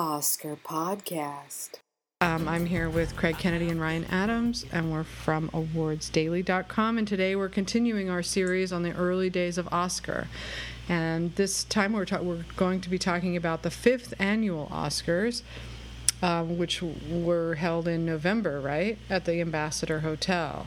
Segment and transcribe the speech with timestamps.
[0.00, 1.72] Oscar Podcast.
[2.22, 6.96] Um, I'm here with Craig Kennedy and Ryan Adams, and we're from awardsdaily.com.
[6.96, 10.26] And today we're continuing our series on the early days of Oscar.
[10.88, 15.42] And this time we're, ta- we're going to be talking about the fifth annual Oscars,
[16.22, 20.64] um, which were held in November, right, at the Ambassador Hotel.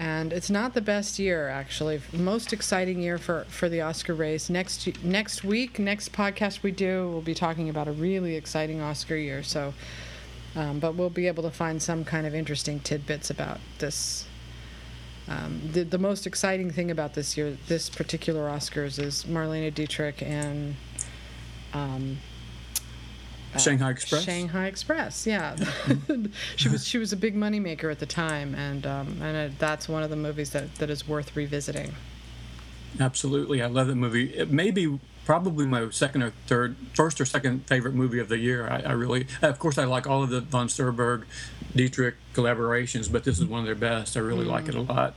[0.00, 2.00] And it's not the best year, actually.
[2.12, 4.50] Most exciting year for, for the Oscar race.
[4.50, 9.16] Next next week, next podcast we do, we'll be talking about a really exciting Oscar
[9.16, 9.42] year.
[9.42, 9.74] So,
[10.54, 14.26] um, but we'll be able to find some kind of interesting tidbits about this.
[15.28, 20.20] Um, the, the most exciting thing about this year, this particular Oscars, is Marlene Dietrich
[20.22, 20.74] and
[21.72, 22.18] um,
[23.58, 24.22] Shanghai Express.
[24.22, 25.56] Shanghai Express, yeah.
[26.56, 30.02] she was she was a big moneymaker at the time, and um, and that's one
[30.02, 31.92] of the movies that, that is worth revisiting.
[32.98, 34.34] Absolutely, I love that movie.
[34.34, 38.38] It may be probably my second or third, first or second favorite movie of the
[38.38, 38.68] year.
[38.68, 41.26] I, I really, of course, I like all of the von Sternberg,
[41.74, 44.16] Dietrich collaborations, but this is one of their best.
[44.16, 45.14] I really like it a lot.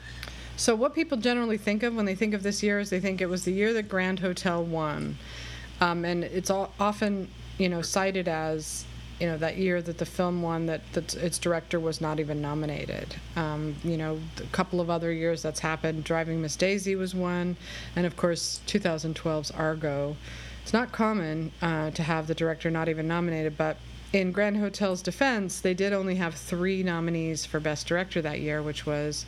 [0.58, 3.20] So what people generally think of when they think of this year is they think
[3.20, 5.18] it was the year that Grand Hotel won,
[5.82, 8.86] um, and it's all, often you know cited as
[9.20, 12.42] you know that year that the film won that, that its director was not even
[12.42, 13.16] nominated.
[13.36, 16.04] Um, you know a couple of other years that's happened.
[16.04, 17.56] Driving miss daisy was one.
[17.96, 20.16] And of course 2012's argo.
[20.64, 23.78] It's not common uh, to have the director not even nominated but
[24.12, 28.64] in grand hotel's defense they did only have three nominees for best director that year
[28.64, 29.26] which was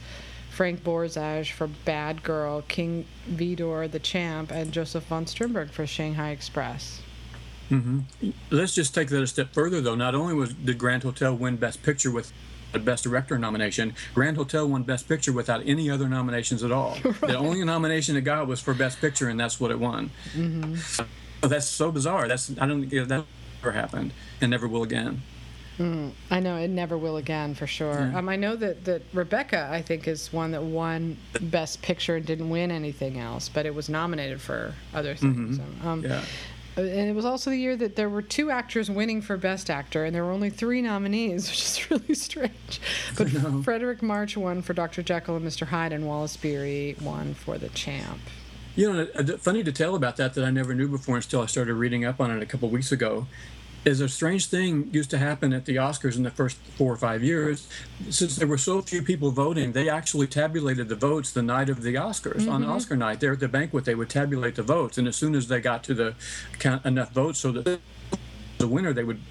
[0.50, 6.32] Frank Borzage for Bad Girl, King Vidor, The Champ, and Josef von Sternberg for Shanghai
[6.32, 7.00] Express.
[8.50, 9.96] Let's just take that a step further, though.
[9.96, 12.32] Not only was did Grand Hotel win Best Picture with
[12.74, 16.98] the Best Director nomination, Grand Hotel won Best Picture without any other nominations at all.
[17.22, 20.12] The only nomination it got was for Best Picture, and that's what it won.
[20.78, 21.06] So
[21.42, 22.28] that's so bizarre.
[22.28, 23.26] That's I don't think that
[23.62, 25.22] ever happened, and never will again.
[26.32, 28.12] I know it never will again for sure.
[28.16, 32.26] Um, I know that, that Rebecca, I think, is one that won Best Picture and
[32.26, 35.60] didn't win anything else, but it was nominated for other things.
[35.84, 36.24] Um, Yeah.
[36.78, 39.70] Uh, and it was also the year that there were two actors winning for Best
[39.70, 42.82] Actor, and there were only three nominees, which is really strange.
[43.18, 43.28] But
[43.64, 45.02] Fredric March won for Dr.
[45.02, 45.68] Jekyll and Mr.
[45.68, 48.20] Hyde, and Wallace Beery won for The Champ.
[48.76, 51.42] You know, uh, a, a funny detail about that that I never knew before until
[51.42, 53.26] I started reading up on it a couple weeks ago
[53.86, 56.98] is a strange thing used to happen at the Oscars in the first four or
[56.98, 57.70] five years.
[58.10, 61.82] Since there were so few people voting, they actually tabulated the votes the night of
[61.82, 62.50] the Oscars.
[62.50, 62.72] On mm-hmm.
[62.72, 65.48] Oscar night, there at the banquet, they would tabulate the votes, and as soon as
[65.48, 66.16] they got to the
[66.60, 67.80] count enough votes so that
[68.58, 69.22] the winner, they would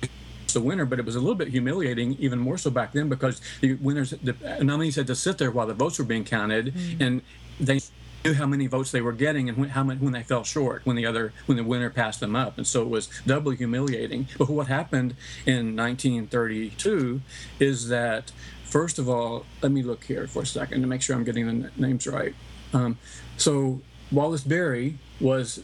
[0.53, 3.43] the winner, but it was a little bit humiliating, even more so back then, because
[3.61, 7.03] the winners, the nominees had to sit there while the votes were being counted, mm-hmm.
[7.03, 7.23] and
[7.61, 7.79] they
[8.27, 10.83] knew how many votes they were getting and when, how many when they fell short
[10.85, 14.29] when the other when the winner passed them up, and so it was doubly humiliating.
[14.39, 15.15] But what happened
[15.45, 17.21] in 1932
[17.59, 18.33] is that
[18.65, 21.63] first of all, let me look here for a second to make sure I'm getting
[21.63, 22.35] the names right.
[22.73, 22.99] Um,
[23.37, 25.63] so Wallace Beery was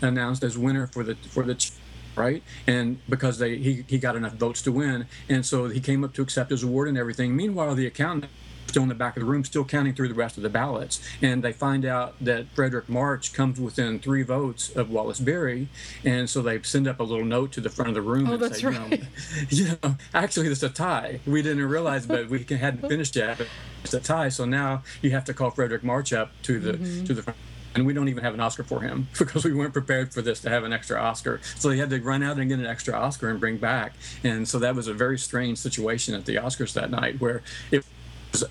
[0.00, 1.70] announced as winner for the for the
[2.14, 6.02] right and because they he, he got enough votes to win and so he came
[6.02, 8.30] up to accept his award and everything meanwhile the accountant
[8.68, 11.00] still in the back of the room still counting through the rest of the ballots
[11.22, 15.68] and they find out that fredric march comes within three votes of wallace beery
[16.04, 18.34] and so they send up a little note to the front of the room Oh,
[18.34, 18.90] and that's say, right.
[18.90, 19.04] you know,
[19.50, 23.40] you know actually it's a tie we didn't realize but we hadn't finished yet
[23.82, 27.04] it's a tie so now you have to call fredric march up to the Mm-hmm.
[27.04, 27.38] to the front
[27.74, 30.40] and we don't even have an Oscar for him because we weren't prepared for this
[30.40, 31.38] to have an extra Oscar.
[31.56, 33.92] So he had to run out and get an extra Oscar and bring back.
[34.24, 37.84] And so that was a very strange situation at the Oscars that night, where it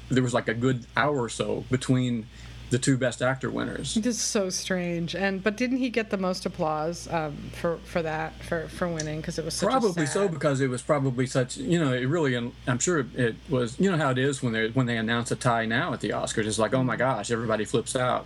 [0.09, 2.27] there was like a good hour or so between
[2.69, 3.95] the two Best Actor winners.
[3.95, 5.15] Is so strange.
[5.15, 9.21] And but didn't he get the most applause um, for for that for for winning
[9.21, 12.51] because it was Probably so because it was probably such you know it really and
[12.67, 15.37] I'm sure it was you know how it is when they when they announce a
[15.37, 18.25] tie now at the Oscars it's like oh my gosh everybody flips out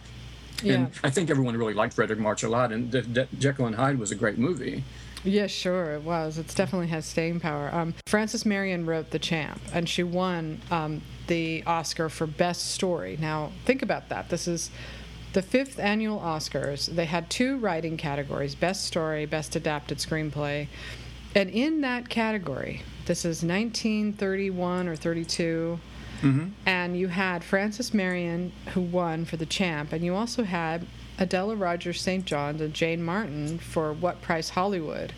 [0.64, 0.74] Yeah.
[0.74, 3.76] and I think everyone really liked Fredric March a lot and De- De- Jekyll and
[3.76, 4.84] Hyde was a great movie
[5.24, 6.38] Yeah, sure, it was.
[6.38, 7.70] It definitely has staying power.
[7.72, 13.18] Um, Frances Marion wrote The Champ, and she won um, the Oscar for Best Story.
[13.20, 14.30] Now, think about that.
[14.30, 14.72] This is
[15.34, 16.88] the fifth annual Oscars.
[16.88, 20.68] They had two writing categories Best Story, Best Adapted Screenplay.
[21.36, 25.80] And in that category, this is 1931 or 32.
[26.66, 30.86] And you had Frances Marion, who won for The Champ, and you also had
[31.22, 32.26] Adela Rogers St.
[32.26, 35.14] John and Jane Murfin for What Price Hollywood.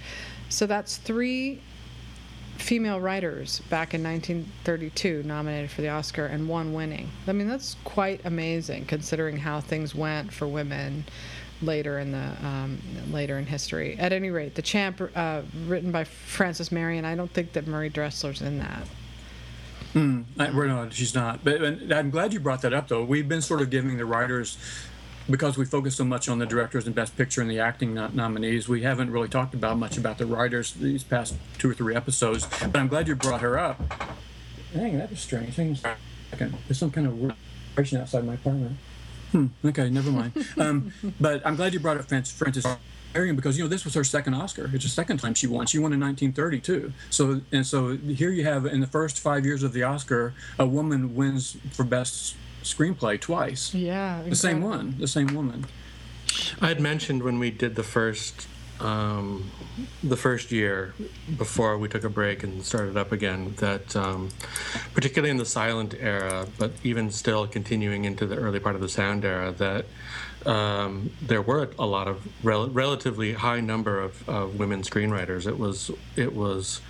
[0.50, 1.62] So that's three
[2.58, 7.10] female writers back in 1932 nominated for the Oscar and one winning.
[7.26, 11.06] I mean, that's quite amazing considering how things went for women
[11.62, 12.80] later in the um,
[13.10, 13.98] later in history.
[13.98, 17.06] At any rate, the Champ, uh, written by Frances Marion.
[17.06, 18.88] I don't think that Marie Dressler's in that.
[19.94, 21.44] Mm, I, we're not, she's not.
[21.44, 23.04] But I'm glad you brought that up, though.
[23.04, 24.58] We've been sort of giving the writers,
[25.30, 28.68] because we focus so much on the directors and Best Picture and the acting nominees,
[28.68, 32.48] we haven't really talked about much about the writers these past two or three episodes.
[32.62, 33.82] But I'm glad you brought her up.
[34.74, 35.56] Dang, that was strange.
[35.56, 35.82] There's
[36.74, 37.36] some kind of
[37.76, 38.78] vibration outside my apartment.
[39.32, 40.34] Hmm, okay, never mind.
[40.58, 42.66] Um, but I'm glad you brought up Frances
[43.14, 44.70] Marion because you know this was her second Oscar.
[44.74, 45.66] It's the second time she won.
[45.66, 46.94] She won in 1932.
[47.10, 50.66] So and so here you have in the first five years of the Oscar, a
[50.66, 53.74] woman wins for best screenplay twice.
[53.74, 55.66] Yeah, the same one, the same woman.
[56.62, 58.48] I had mentioned when we did the first
[58.80, 59.52] um,
[60.04, 60.94] the first year
[61.38, 64.30] before we took a break and started up again that um,
[64.94, 68.90] particularly in the silent era but even still continuing into the early part of the
[68.90, 69.86] sound era that
[70.46, 75.58] um, there were a lot of rel- relatively high number of, of women screenwriters it
[75.58, 76.82] was it was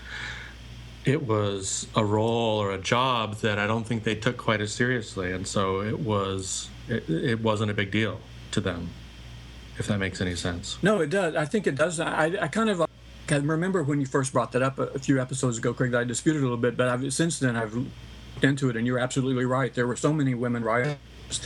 [1.05, 4.71] it was a role or a job that I don't think they took quite as
[4.73, 8.19] seriously, and so it was it, it wasn't a big deal
[8.51, 8.89] to them
[9.77, 10.77] if that makes any sense.
[10.83, 11.35] No, it does.
[11.35, 11.99] I think it does.
[11.99, 15.57] I, I kind of I remember when you first brought that up a, few episodes
[15.57, 15.91] ago, Craig.
[15.91, 18.85] That I disputed a little bit, but I've, since then I've looked into it, and
[18.85, 19.73] you're absolutely right.
[19.73, 20.97] There were so many women writers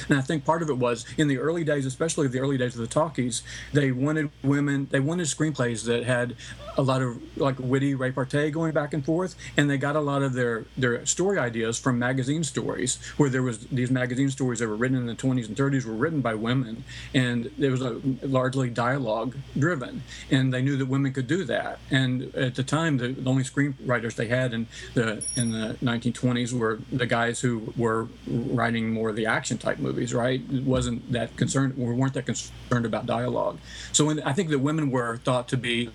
[0.10, 2.76] and I think part of it was in the early days, especially the early days
[2.76, 3.44] of the talkies,
[3.74, 6.36] they wanted women, they wanted screenplays that had
[6.78, 10.22] a lot of like witty repartee going back and forth, and they got a lot
[10.22, 14.68] of their their story ideas from magazine stories, where there was these magazine stories that
[14.68, 16.84] were written in the 20s and 30s were written by women,
[17.14, 21.80] and it was a, largely dialogue driven, and they knew that women could do that.
[21.90, 26.54] And at the time, the, the only screenwriters they had in the in the 1920s
[26.54, 30.42] were the guys who were writing more of the action type movies, right?
[30.52, 33.60] It wasn't that concerned, we weren't that concerned about dialogue.
[33.92, 35.90] So when, I think that women were thought to be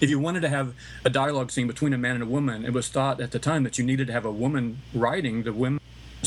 [0.00, 0.74] if you wanted to have
[1.04, 3.64] a dialogue scene between a man and a woman, it was thought at the time
[3.64, 5.80] that you needed to have a woman writing the women's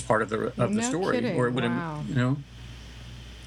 [0.08, 1.38] part of the of the no story, kidding.
[1.38, 2.04] or it would wow.
[2.08, 2.38] you know.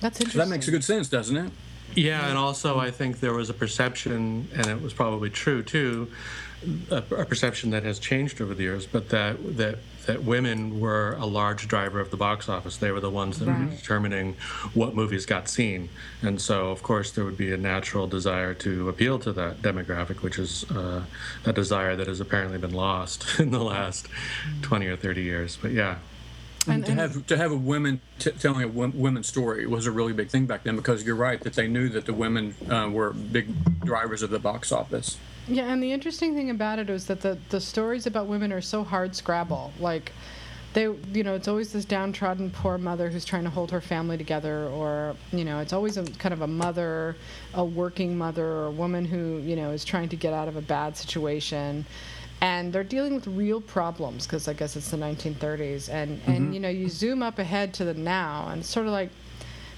[0.01, 0.41] That's interesting.
[0.41, 1.53] So that makes a good sense, doesn't it?
[1.95, 6.11] Yeah, and also I think there was a perception, and it was probably true too,
[6.91, 9.79] a, a perception that has changed over the years, but that that
[10.11, 12.77] that women were a large driver of the box office.
[12.79, 13.61] They were the ones that right.
[13.61, 14.35] were determining
[14.75, 15.89] what movies got seen.
[16.21, 20.23] And so, of course, there would be a natural desire to appeal to that demographic,
[20.23, 21.05] which is uh,
[21.47, 24.09] a desire that has apparently been lost in the last
[24.63, 25.57] 20 or 30 years.
[25.63, 25.99] But yeah.
[26.67, 30.13] And, to have to have a women t- telling a women's story was a really
[30.13, 33.13] big thing back then because you're right that they knew that the women uh, were
[33.13, 33.47] big
[33.81, 35.17] drivers of the box office.
[35.51, 38.61] Yeah, and the interesting thing about it is that the, the stories about women are
[38.61, 39.73] so hard scrabble.
[39.81, 40.13] Like,
[40.75, 44.17] they, you know, it's always this downtrodden poor mother who's trying to hold her family
[44.17, 47.17] together, or, you know, it's always a kind of a mother,
[47.55, 50.55] a working mother, or a woman who, you know, is trying to get out of
[50.55, 51.85] a bad situation.
[52.41, 55.89] And they're dealing with real problems because I guess it's the 1930s.
[55.89, 56.31] And, mm-hmm.
[56.31, 59.11] and, you know, you zoom up ahead to the now, and it's sort of like,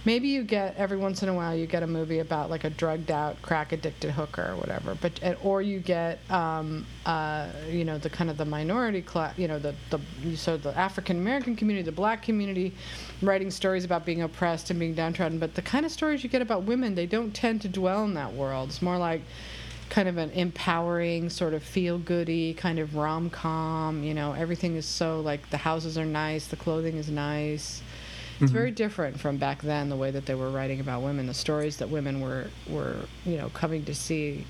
[0.05, 2.71] maybe you get every once in a while you get a movie about like a
[2.71, 5.13] drugged out crack addicted hooker or whatever but
[5.43, 9.59] or you get um, uh, you know the kind of the minority class you know
[9.59, 12.73] the the so the african american community the black community
[13.23, 16.43] writing stories about being oppressed and being downtrodden but the kind of stories you get
[16.43, 18.69] about women they don't tend to dwell in that world.
[18.69, 19.23] It's more like
[19.91, 24.87] kind of an empowering sort of feel goody kind of rom-com you know everything is
[24.87, 27.83] so like the houses are nice the clothing is nice
[28.43, 28.59] it's mm-hmm.
[28.59, 31.77] very different from back then, the way that they were writing about women, the stories
[31.77, 34.45] that women were were you know coming to see.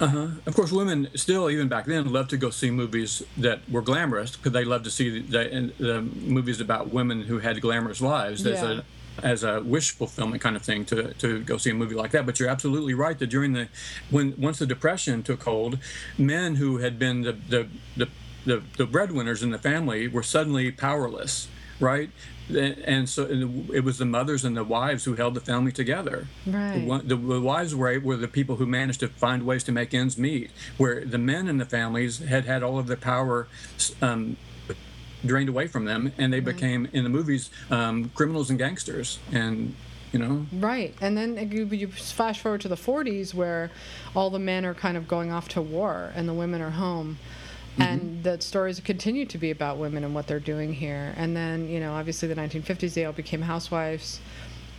[0.00, 0.28] Uh huh.
[0.46, 4.34] Of course, women still, even back then, loved to go see movies that were glamorous
[4.34, 8.46] because they loved to see the, the, movies about women who had glamorous lives.
[8.46, 8.84] As a
[9.22, 12.26] as a wish fulfillment kind of thing to, to go see a movie like that.
[12.26, 13.68] But you're absolutely right that during the
[14.10, 15.78] when once the depression took hold,
[16.16, 18.08] men who had been the the, the
[18.46, 21.48] the, the breadwinners in the family were suddenly powerless
[21.80, 22.10] right?
[22.48, 23.24] And so
[23.72, 26.26] it was the mothers and the wives who held the family together.
[26.46, 26.86] Right.
[27.04, 30.18] The, the, wives were, were the people who managed to find ways to make ends
[30.18, 33.48] meet, where the men in the families had had all of their power
[34.02, 34.36] um,
[35.24, 36.54] drained away from them, and they right.
[36.54, 39.74] became in the movies um, criminals and gangsters, and
[40.12, 40.46] you know.
[40.52, 43.70] Right, and then you, you flash forward to the 40s, where
[44.14, 47.18] all the men are kind of going off to war, and the women are home
[47.74, 47.82] Mm-hmm.
[47.82, 51.12] and the stories continue to be about women and what they're doing here.
[51.16, 54.20] And then, you know, obviously the 1950s, they all became housewives,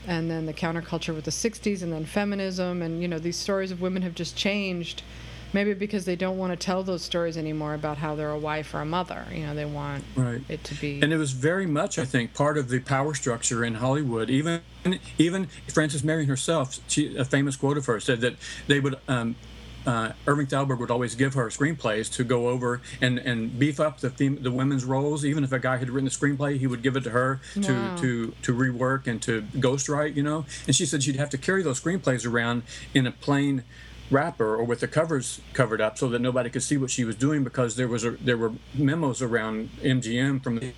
[0.08, 3.72] and then the counterculture with the 60s, and then feminism, and you know, these stories
[3.72, 5.04] of women have just changed
[5.54, 8.74] Maybe because they don't want to tell those stories anymore about how they're a wife
[8.74, 9.26] or a mother.
[9.32, 10.42] You know, they want Right.
[10.50, 11.00] it to be.
[11.02, 14.60] and it was very much i think part of the power structure in hollywood even
[15.18, 18.36] even frances marion herself she, a famous quote of hers said that
[18.68, 19.36] they would um,
[19.86, 24.00] uh, Irving Thalberg would always give her screenplays to go over and, and beef up
[24.00, 25.24] the fem- the women's roles.
[25.26, 27.74] Even if a guy had written the screenplay, he would give it to her to,
[27.74, 27.96] Wow.
[27.98, 30.16] to to rework and to ghostwrite.
[30.16, 32.64] You know, and she said she'd have to carry those screenplays around
[32.94, 33.64] in a plain
[34.12, 37.16] wrapper or with the covers covered up so that nobody could see what she was
[37.16, 40.74] doing because there was a, there were memos around MGM from the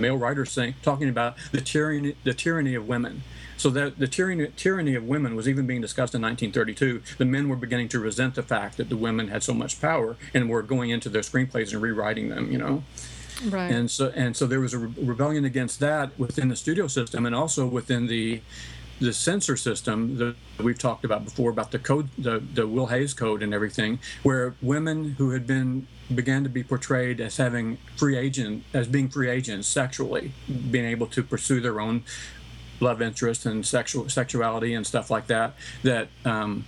[0.00, 3.22] male writers saying talking about the tyranny the tyranny of women.
[3.56, 7.02] So that the tyranny tyranny of women was even being discussed in 1932.
[7.18, 10.16] The men were beginning to resent the fact that the women had so much power
[10.32, 12.50] and were going into their screenplays and rewriting them.
[12.50, 12.82] You know
[13.48, 13.70] right.
[13.70, 17.26] and so and so there was a re- rebellion against that within the studio system
[17.26, 18.40] and also within the
[19.00, 23.14] the censor system that we've talked about before about the code the, the will hays
[23.14, 28.16] code and everything where women who had been began to be portrayed as having free
[28.16, 30.32] agent as being free agents sexually
[30.70, 32.02] being able to pursue their own
[32.80, 36.64] love interest and sexual sexuality and stuff like that that um,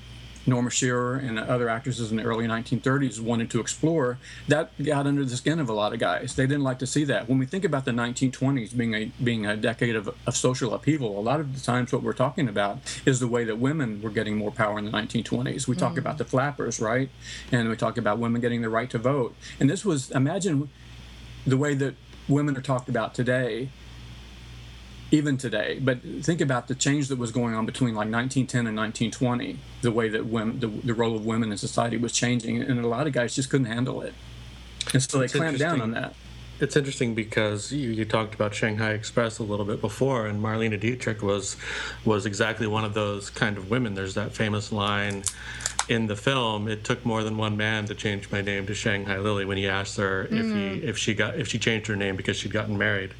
[0.46, 4.18] Norma Shearer and other actresses in the early 1930s wanted to explore,
[4.48, 6.34] that got under the skin of a lot of guys.
[6.34, 7.28] They didn't like to see that.
[7.28, 11.18] When we think about the 1920s being a being a decade of, of social upheaval,
[11.18, 14.10] a lot of the times what we're talking about is the way that women were
[14.10, 15.68] getting more power in the 1920s.
[15.68, 15.98] We talk mm.
[15.98, 17.08] about the flappers, right?
[17.50, 19.34] And we talk about women getting the right to vote.
[19.60, 20.70] And this was imagine
[21.46, 21.94] the way that
[22.28, 23.70] women are talked about today
[25.12, 25.78] even today.
[25.80, 29.92] But think about the change that was going on between like 1910 and 1920, the
[29.92, 33.06] way that women, the, the role of women in society was changing, and a lot
[33.06, 34.14] of guys just couldn't handle it,
[34.92, 36.14] and so they It's clamped down on that.
[36.60, 40.78] It's interesting because you, you talked about Shanghai Express a little bit before, and Marlene
[40.80, 41.56] Dietrich was
[42.04, 43.94] was exactly one of those kind of women.
[43.94, 45.24] There's that famous line
[45.88, 46.68] in the film.
[46.68, 49.68] It took more than one man to change my name to Shanghai Lily when he
[49.68, 52.78] asked her if he if she got if she changed her name because she'd gotten
[52.78, 53.12] married,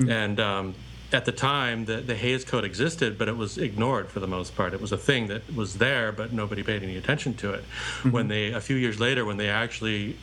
[0.00, 0.40] and.
[0.40, 0.74] Um,
[1.10, 4.54] at the time, the, the Hays Code existed, but it was ignored for the most
[4.54, 4.74] part.
[4.74, 7.64] It was a thing that was there, but nobody paid any attention to it.
[8.10, 10.16] When they, a few years later, when they actually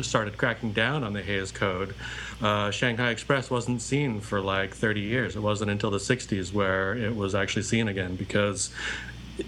[0.00, 1.94] started cracking down on the Hays Code,
[2.40, 5.34] uh, Shanghai Express wasn't seen for like 30 years.
[5.34, 8.70] It wasn't until the 60s where it was actually seen again because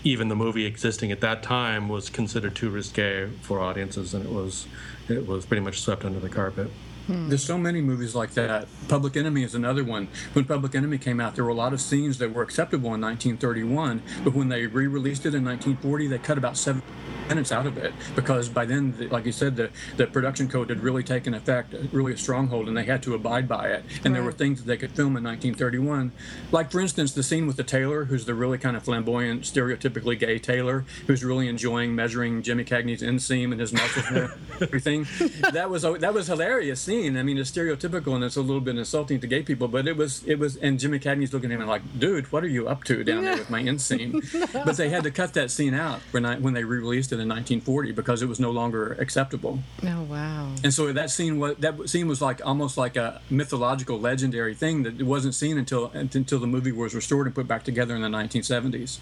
[0.02, 4.32] even the movie existing at that time was considered too risque for audiences, and it
[4.32, 4.66] was
[5.08, 6.70] it was pretty much swept under the carpet.
[7.08, 8.68] There's so many movies like that.
[8.88, 10.08] Public Enemy is another one.
[10.32, 13.00] When Public Enemy came out, there were a lot of scenes that were acceptable in
[13.00, 16.82] 1931, but when they re-released it in 1940, they cut about seven
[17.28, 20.80] minutes out of it because by then, like you said, the, the production code had
[20.80, 23.84] really taken effect, really a stronghold, and they had to abide by it.
[24.04, 26.12] And there were things that they could film in 1931,
[26.50, 30.18] like for instance, the scene with the tailor, who's the really kind of flamboyant, stereotypically
[30.18, 34.30] gay tailor, who's really enjoying measuring Jimmy Cagney's inseam and his muscles and
[34.60, 35.06] everything.
[35.52, 37.16] That was that was hilarious scene.
[37.16, 39.96] I mean, it's stereotypical and it's a little bit insulting to gay people, but it
[39.96, 40.56] was it was.
[40.56, 43.24] And Jimmy Cagney's looking at him and like, dude, what are you up to down
[43.24, 44.12] there with my inseam?
[44.64, 47.28] but they had to cut that scene out when I, when they re-released it in
[47.28, 49.60] 1940 because it was no longer acceptable.
[49.84, 50.52] oh wow.
[50.62, 54.82] And so that scene was that scene was like almost like a mythological, legendary thing
[54.82, 58.02] that it wasn't seen until until the movie was restored and put back together in
[58.02, 58.98] the 1970s.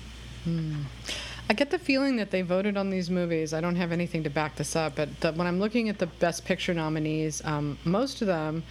[1.51, 3.53] I get the feeling that they voted on these movies.
[3.53, 6.07] I don't have anything to back this up, but the, when I'm looking at the
[6.07, 8.63] Best Picture nominees, um, most of them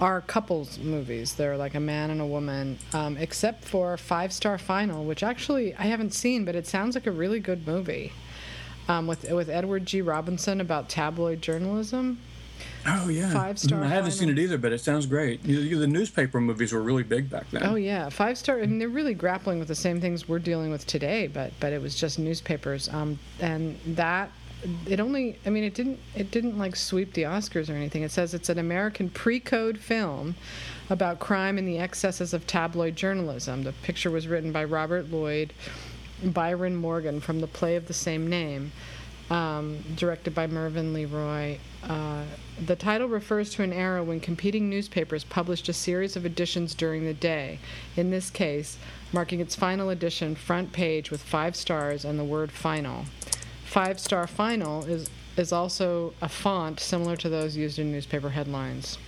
[0.00, 1.34] are couples movies.
[1.34, 5.74] They're like a man and a woman, um, except for Five Star Final, which actually
[5.74, 8.14] I haven't seen, but it sounds like a really good movie.
[8.88, 10.00] Um, with with Edward G.
[10.00, 12.18] Robinson about tabloid journalism.
[12.86, 13.84] Oh yeah, Five-star Mhm.
[13.84, 15.44] I haven't seen it either, but it sounds great.
[15.44, 17.62] You- you- The newspaper movies were really big back then.
[17.64, 18.58] Oh yeah, five star.
[18.58, 21.72] I mean, they're really grappling with the same things we're dealing with today, but but
[21.72, 22.88] it was just newspapers.
[22.88, 24.30] Um, and that
[24.86, 25.36] it only.
[25.46, 25.98] I mean, it didn't.
[26.16, 28.02] It didn't like sweep the Oscars or anything.
[28.02, 30.34] It says it's an American pre-code film
[30.90, 33.62] about crime and the excesses of tabloid journalism.
[33.64, 35.52] The picture was written by Robert Lloyd,
[36.22, 38.72] Byron Morgan from the play of the same name
[39.32, 41.56] um, directed by Mervyn Leroy.
[41.82, 42.24] Uh,
[42.66, 47.06] the title refers to an era when competing newspapers published a series of editions during
[47.06, 47.58] the day.
[47.96, 48.76] In this case,
[49.10, 53.06] marking its final edition front page with five stars and the word final.
[53.64, 55.08] Five star final is
[55.38, 58.98] is also a font similar to those used in newspaper headlines.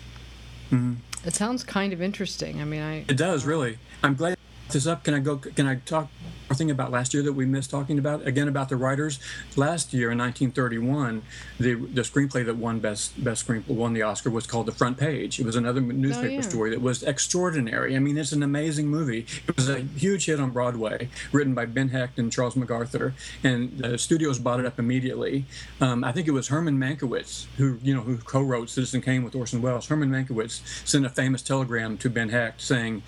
[1.27, 2.63] It sounds kind of interesting.
[2.63, 3.79] I mean, I It does really.
[4.03, 4.39] I'm glad
[4.73, 5.05] this up.
[5.05, 5.37] Can I go?
[5.37, 6.09] Can I talk
[6.49, 8.27] more thing about last year that we missed talking about?
[8.27, 9.19] Again about the writers.
[9.57, 11.23] Last year in 1931,
[11.59, 14.99] the the screenplay that won best best screenplay won the Oscar was called The Front
[14.99, 15.41] Page.
[15.41, 16.41] It was another newspaper yeah.
[16.41, 17.97] story that was extraordinary.
[17.97, 19.27] I mean, it's an amazing movie.
[19.47, 23.79] It was a huge hit on Broadway, written by Ben Hecht and Charles MacArthur, and
[23.79, 25.47] the studios bought it up immediately.
[25.81, 29.35] Um, I think it was Herman Mankiewicz who you know who co-wrote Citizen Kane with
[29.35, 29.87] Orson Welles.
[29.87, 33.03] Herman Mankiewicz sent a famous telegram to Ben Hecht saying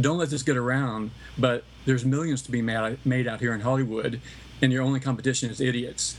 [0.00, 3.60] don't let this get around, but there's millions to be made, made out here in
[3.60, 4.20] Hollywood,
[4.62, 6.16] and your only competition is idiots.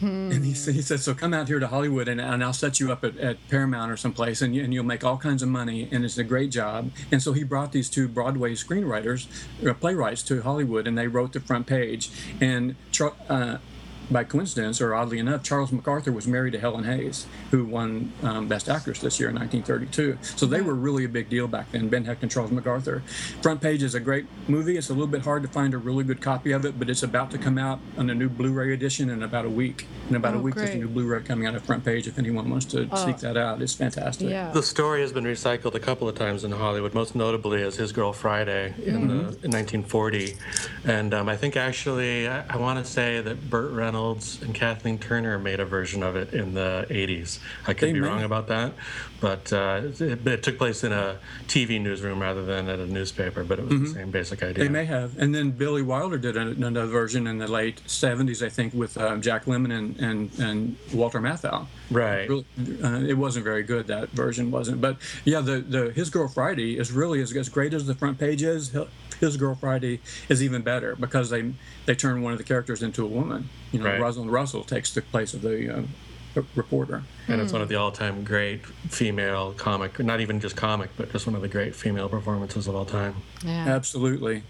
[0.00, 0.32] Hmm.
[0.32, 2.80] And he, said- he said, so come out here to Hollywood, and, and I'll set
[2.80, 5.50] you up at, at Paramount or someplace, and, you, and you'll make all kinds of
[5.50, 6.90] money, and it's a great job.
[7.12, 9.26] And so he brought these two Broadway screenwriters,
[9.66, 12.10] uh, playwrights, to Hollywood, and they wrote the front page.
[12.40, 12.76] And
[13.28, 13.58] uh,
[14.10, 18.48] by coincidence, or oddly enough, Charles MacArthur was married to Helen Hayes, who won um,
[18.48, 20.18] Best Actress this year in 1932.
[20.36, 23.02] So they were really a big deal back then, Ben Hecht and Charles MacArthur.
[23.42, 24.76] Front Page is a great movie.
[24.76, 27.02] It's a little bit hard to find a really good copy of it, but it's
[27.02, 29.86] about to come out on a new Blu-ray edition in about a week.
[30.08, 30.80] In about a Oh, week, there's a great.
[30.82, 32.06] new Blu-ray coming out of Front Page.
[32.08, 34.28] If anyone wants to seek that out, it's fantastic.
[34.28, 34.50] Yeah.
[34.50, 37.92] The story has been recycled a couple of times in Hollywood, most notably as His
[37.92, 39.14] Girl Friday in, the,
[39.44, 40.36] in 1940.
[40.84, 44.98] And um, I think actually, I, I want to say that Burt Reynolds and Kathleen
[44.98, 47.38] Turner made a version of it in the 80s.
[47.66, 48.72] I could They be wrong about that,
[49.20, 53.44] but uh, it, it took place in a TV newsroom rather than at a newspaper,
[53.44, 54.64] but it was the same basic idea.
[54.64, 55.18] They may have.
[55.18, 58.96] And then Billy Wilder did an- another version in the late 70s, I think, with
[58.98, 61.66] um, Jack Lemmon and, and, and Walter Matthau.
[61.90, 62.28] Right.
[62.28, 62.46] Really,
[62.82, 64.80] uh, it wasn't very good, that version wasn't.
[64.80, 68.18] But yeah, the, the His Girl Friday is really as, as great as the front
[68.18, 68.74] page is.
[69.20, 71.52] His Girl Friday is even better because they
[71.84, 73.50] they turn one of the characters into a woman.
[73.72, 74.00] You know, Right.
[74.00, 75.78] Rosalind Russell takes the place of the
[76.36, 77.02] uh, reporter.
[77.28, 81.26] And it's one of the all-time great female comic, not even just comic, but just
[81.26, 83.14] one of the great female performances of all time.
[83.44, 83.68] yeah.
[83.68, 84.42] Absolutely.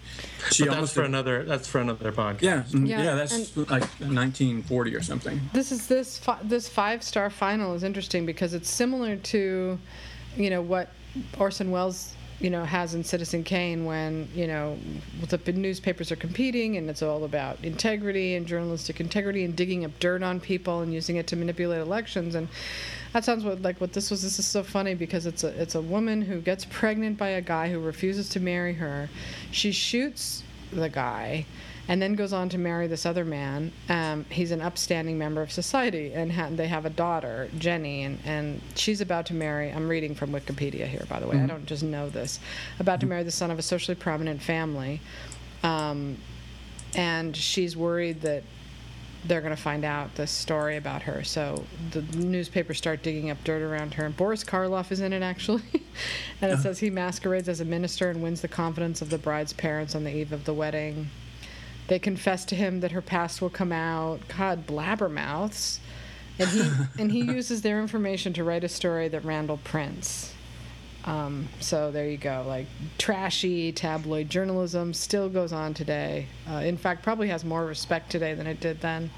[0.50, 1.44] She But that's almost for another.
[1.44, 2.42] That's for another podcast.
[2.42, 5.40] yeah, mm, Yeah, yeah, that's like 1940 or something.
[5.52, 9.78] This is this fi- this five star final is interesting because it's similar to,
[10.36, 10.90] you know, what
[11.38, 14.78] Orson Welles you know has in Citizen Kane when you know
[15.28, 19.90] the newspapers are competing and it's all about integrity and journalistic integrity and digging up
[20.00, 22.48] dirt on people and using it to manipulate elections and
[23.12, 24.22] that sounds what, like what this was.
[24.22, 27.40] This is so funny because it's a it's a woman who gets pregnant by a
[27.40, 29.08] guy who refuses to marry her.
[29.50, 30.42] She shoots
[30.72, 31.46] the guy
[31.90, 33.72] and then goes on to marry this other man.
[33.88, 38.20] Um, he's an upstanding member of society, and ha- they have a daughter, Jenny, and,
[38.24, 39.72] and she's about to marry.
[39.72, 41.40] I'm reading from Wikipedia here, by the way.
[41.40, 42.38] I don't just know this.
[42.78, 45.00] About to marry the son of a socially prominent family,
[45.64, 46.16] um,
[46.94, 48.44] and she's worried that
[49.24, 51.24] they're going to find out this story about her.
[51.24, 54.04] So the newspapers start digging up dirt around her.
[54.06, 55.64] And Boris Karloff is in it, actually.
[56.40, 59.52] and it says he masquerades as a minister and wins the confidence of the bride's
[59.52, 61.10] parents on the eve of the wedding.
[61.90, 64.20] They confess to him that her past will come out.
[64.38, 65.80] God, blabbermouths.
[66.38, 70.32] And he, and he uses their information to write a story that Randall prints.
[71.04, 72.44] Um, so there you go.
[72.46, 72.66] Like
[72.98, 76.28] trashy tabloid journalism still goes on today.
[76.48, 79.10] Uh, in fact, probably has more respect today than it did then.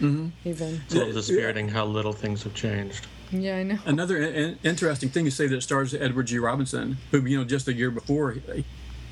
[0.00, 0.32] Even.
[0.44, 3.06] It's a little dispiriting how little things have changed.
[3.30, 3.78] Yeah, I know.
[3.86, 6.40] Another in- in- interesting thing you say that stars Edward G.
[6.40, 8.64] Robinson, who you know just a year before he was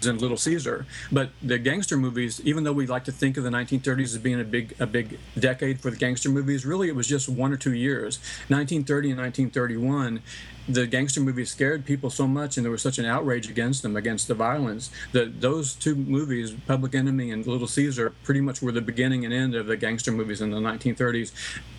[0.04, 0.86] in Little Caesar.
[1.10, 4.40] But the gangster movies, even though we like to think of the 1930s as being
[4.40, 7.56] a big a big decade for the gangster movies, really it was just one or
[7.56, 8.18] two years.
[8.48, 10.22] 1930 and 1931.
[10.68, 13.94] The gangster movies scared people so much, and there was such an outrage against them,
[13.94, 18.72] against the violence, that those two movies, Public Enemy and Little Caesar, pretty much were
[18.72, 21.30] the beginning and end of the gangster movies in the 1930s.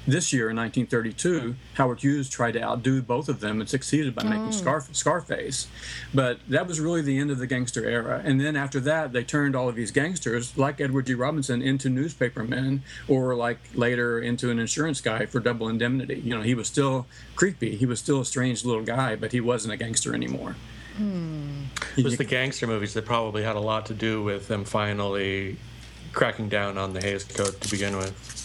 [0.08, 4.24] This year, in 1932, Howard Hughes tried to outdo both of them and succeeded by
[4.24, 4.54] making mm.
[4.54, 5.68] Scarf- Scarface.
[6.14, 8.07] But that was really the end of the gangster era.
[8.16, 11.14] And then after that, they turned all of these gangsters, like Edward G.
[11.14, 16.22] Robinson, into newspapermen, or like later into an insurance guy for double indemnity.
[16.24, 17.76] You know, he was still creepy.
[17.76, 20.56] He was still a strange little guy, but he wasn't a gangster anymore.
[20.98, 21.66] Hmm.
[21.96, 25.58] It was the gangster movies that probably had a lot to do with them finally
[26.12, 28.37] cracking down on the Hays Code to begin with.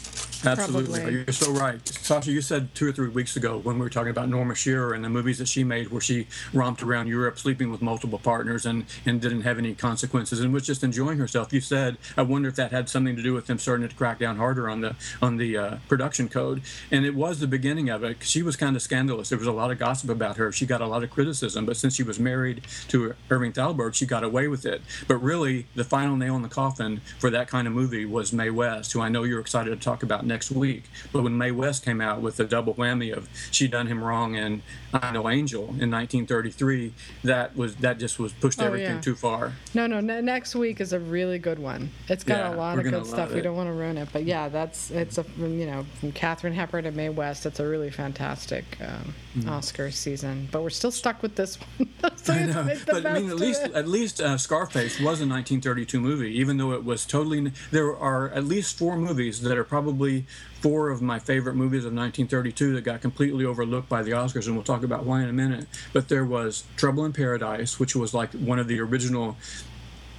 [0.45, 1.01] Absolutely.
[1.01, 1.15] Probably.
[1.15, 1.87] You're so right.
[1.87, 4.93] Sasha, you said two or three weeks ago when we were talking about Norma Shearer
[4.93, 8.67] and the movies that she made where she romped around Europe sleeping with multiple partners
[8.67, 11.53] and, and didn't have any consequences and was just enjoying herself.
[11.53, 14.19] You said, I wonder if that had something to do with them starting to crack
[14.19, 16.63] down harder on the on the uh, production code.
[16.91, 18.19] And it was the beginning of it.
[18.23, 19.29] She was kind of scandalous.
[19.29, 20.53] There was a lot of gossip about her.
[20.53, 24.07] She got a lot of criticism, but since she was married to Irving Thalberg, she
[24.07, 24.83] got away with it.
[25.07, 28.51] But really, the final nail in the coffin for that kind of movie was Mae
[28.51, 30.85] West, who I know you're excited to talk about next week.
[31.13, 34.35] But when Mae West came out with the double whammy of She Done Him Wrong
[34.37, 34.63] and
[34.95, 36.93] I'm No Angel in 1933,
[37.25, 39.01] that was that just was pushed Oh, everything yeah.
[39.01, 39.53] too far.
[39.75, 40.01] No, no.
[40.01, 41.91] Ne- next week is a really good one.
[42.09, 43.19] It's got Yeah, a lot of good stuff.
[43.19, 46.13] love We don't want to ruin it, but yeah, that's it's a you know from
[46.13, 47.47] Katharine Hepburn to Mae West.
[47.47, 49.15] It's a really fantastic um,
[49.49, 50.49] Oscar season.
[50.51, 51.89] But we're still stuck with this one.
[52.17, 54.97] so I we have to know, but I mean, at least at least uh, Scarface
[54.99, 57.53] was a 1932 movie, even though it was totally.
[57.71, 60.22] There are at least four movies that are probably
[60.61, 64.55] four of my favorite movies of 1932 that got completely overlooked by the Oscars, and
[64.55, 65.67] we'll talk about why in a minute.
[65.93, 69.37] But there was Trouble in Paradise, which was like one of the original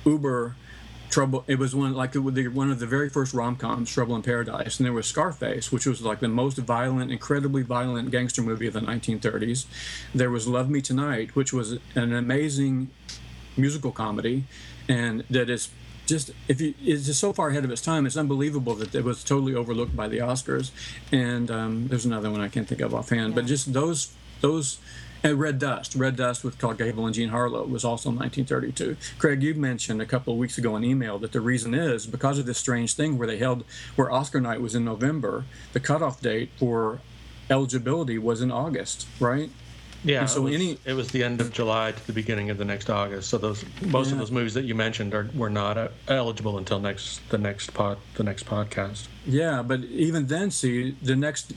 [0.06, 0.56] Uber
[1.10, 1.44] Trouble.
[1.48, 4.80] It was one like the, one of the very first rom coms, Trouble in Paradise,
[4.80, 8.74] and there was Scarface, which was like the most violent, incredibly violent gangster movie of
[8.74, 9.66] the 1930s.
[10.14, 12.90] There was Love Me Tonight, which was an amazing
[13.56, 14.46] musical comedy,
[14.90, 15.70] and that is
[16.06, 18.06] just if you it's just so far ahead of its time.
[18.06, 20.72] It's unbelievable that it was totally overlooked by the Oscars.
[21.12, 24.80] And um, there's another one I can't think of offhand, but just those those.
[25.26, 28.98] And Red Dust, Red Dust with Clark Gable and Jean Harlow was also in 1932.
[29.18, 32.40] Craig, you mentioned a couple of weeks ago in email that the reason is because
[32.40, 33.64] of this strange thing where they held,
[33.96, 37.00] where Oscar night was in November, the cutoff date for
[37.50, 39.50] eligibility was in August, right?
[40.06, 42.50] Yeah, And so it, was, any- it was the end of July to the beginning
[42.50, 43.30] of the next August.
[43.30, 44.14] So those most Yeah.
[44.14, 47.74] of those movies that you mentioned are were not uh, eligible until next the next
[47.74, 49.08] pod the next podcast.
[49.26, 51.54] Yeah, but even then, see, the next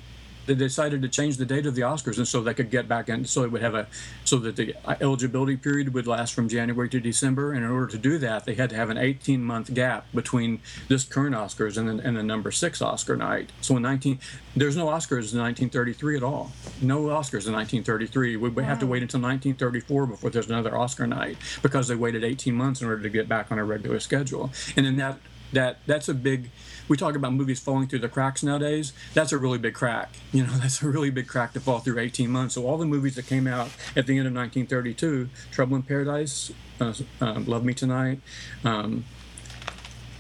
[0.47, 3.09] they decided to change the date of the Oscars, and so they could get back
[3.09, 3.87] in, so it would have a,
[4.25, 7.53] so that the eligibility period would last from January to December.
[7.53, 10.61] And in order to do that, they had to have an 18 month gap between
[10.89, 13.51] this current Oscars and the, and the number six Oscar night.
[13.61, 14.19] So in 19,
[14.55, 16.53] there's no Oscars in 1933 at all.
[16.81, 18.37] No Oscars in 1933.
[18.37, 22.25] We would have to wait until 1934 before there's another Oscar night because they waited
[22.25, 24.51] 18 months in order to get back on a regular schedule.
[24.77, 25.19] And in that
[25.53, 26.51] that that's a big
[26.89, 28.93] we talk about movies falling through the cracks nowadays.
[29.15, 30.15] That's a really big crack.
[30.33, 32.55] You know that's a really big crack to fall through 18 months.
[32.55, 36.53] So all the movies that came out at the end of 1932 trouble in paradise
[36.81, 38.21] uh, um, love me tonight
[38.65, 39.05] um,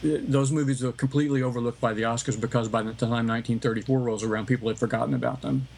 [0.02, 4.46] those movies are completely overlooked by the oscars because by the time 1934 rolls around
[4.46, 5.68] people had forgotten about them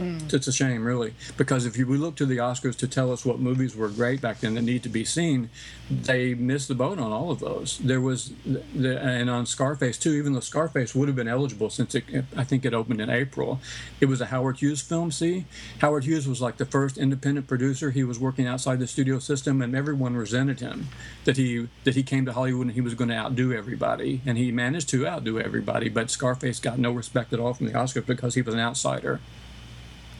[0.00, 0.32] Mm.
[0.32, 3.24] it's a shame, really, because if you we look to the Oscars to tell us
[3.24, 5.50] what movies were great back then that need to be seen,
[5.90, 7.78] they missed the boat on all of those.
[7.78, 10.12] There was, the, and on Scarface too.
[10.12, 13.60] Even though Scarface would have been eligible since it, I think it opened in April,
[14.00, 15.10] it was a Howard Hughes film.
[15.10, 15.44] See,
[15.80, 17.90] Howard Hughes was like the first independent producer.
[17.90, 20.88] He was working outside the studio system, and everyone resented him
[21.24, 24.38] that he that he came to Hollywood and he was going to outdo everybody, and
[24.38, 25.90] he managed to outdo everybody.
[25.90, 29.20] But Scarface got no respect at all from the Oscars because he was an outsider.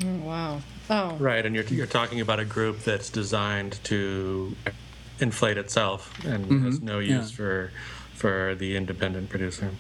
[0.04, 0.60] Oh, wow.
[0.88, 4.56] Oh, Right, and you're you're talking about a group that's designed to
[5.20, 7.20] inflate itself and has no yeah.
[7.20, 7.70] use for
[8.14, 9.70] for the independent producer.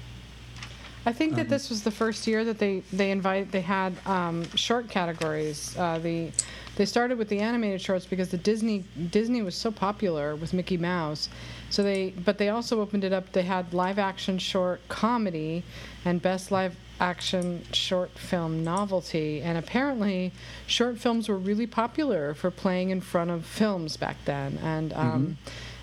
[1.06, 3.94] I think Um, that this was the first year that they they invite they had
[4.06, 5.74] um, short categories.
[5.76, 6.30] Uh, the
[6.76, 10.76] they started with the animated shorts because the Disney Disney was so popular with Mickey
[10.76, 11.28] Mouse.
[11.70, 13.32] So they but they also opened it up.
[13.32, 15.64] They had live action short comedy
[16.04, 19.40] and best live action short film novelty.
[19.42, 20.32] And apparently,
[20.66, 24.58] short films were really popular for playing in front of films back then.
[24.62, 25.38] And um,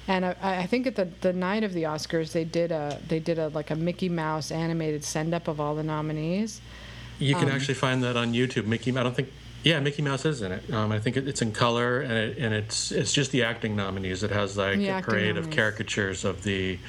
[0.08, 3.20] and I, I think at the, the night of the Oscars, they did a they
[3.20, 6.62] did a like a Mickey Mouse animated send up of all the nominees.
[7.20, 8.66] You Um, can actually find that on YouTube.
[8.66, 9.30] Mickey, I don't think.
[9.64, 10.72] Yeah, Mickey Mouse is in it.
[10.72, 13.76] Um, I think it, it's in color, and, it, and it's it's just the acting
[13.76, 14.24] nominees.
[14.24, 16.80] It has like The a acting parade of caricatures of the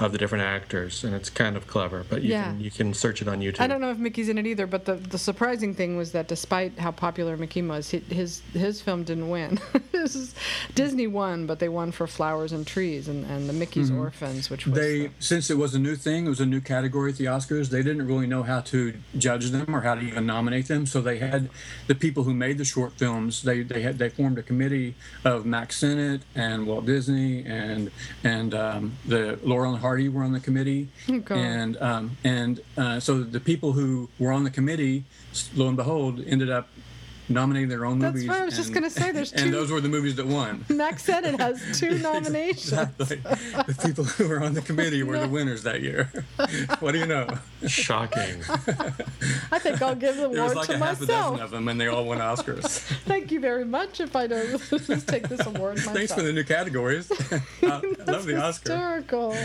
[0.00, 2.04] of the different actors, and it's kind of clever.
[2.08, 2.44] But you Yeah.
[2.50, 3.60] can you can search it on YouTube.
[3.60, 6.28] I don't know if Mickey's in it either, but the, the surprising thing was that
[6.28, 9.58] despite how popular Mickey was, his his film didn't win.
[9.94, 10.34] Is-
[10.74, 14.66] Disney won, but they won for Flowers and Trees and, and the Mickey's Orphans, which
[14.66, 17.16] was they the- since it was a new thing it was a new category at
[17.18, 20.66] the oscars they didn't really know how to judge them or how to even nominate
[20.68, 21.48] them so they had
[21.86, 25.44] the people who made the short films they they had they formed a committee of
[25.46, 27.90] max sennett and walt disney and
[28.24, 30.88] and um, the laurel and hardy were on the committee.
[31.28, 35.04] Oh, and um, and uh, so the people who were on the committee
[35.54, 36.68] lo and behold ended up
[37.28, 39.50] nominating their own That's movies what I was just and- gonna say, there's and two-
[39.50, 42.72] those were the movies that won Max said it has two nominations.
[42.72, 43.16] Exactly.
[43.16, 46.10] the people who were on the committee were the winners that year.
[46.80, 47.26] what do you know?
[47.66, 48.40] Shocking.
[49.50, 51.50] I think I'll give the There was award like to a half a dozen of
[51.50, 52.80] them, and they all won Oscars.
[53.06, 54.00] Thank you very much.
[54.00, 55.96] If I don't just take this award myself.
[55.96, 57.10] Thanks for the new categories.
[57.62, 58.72] I love the Oscar.
[58.72, 59.36] hysterical.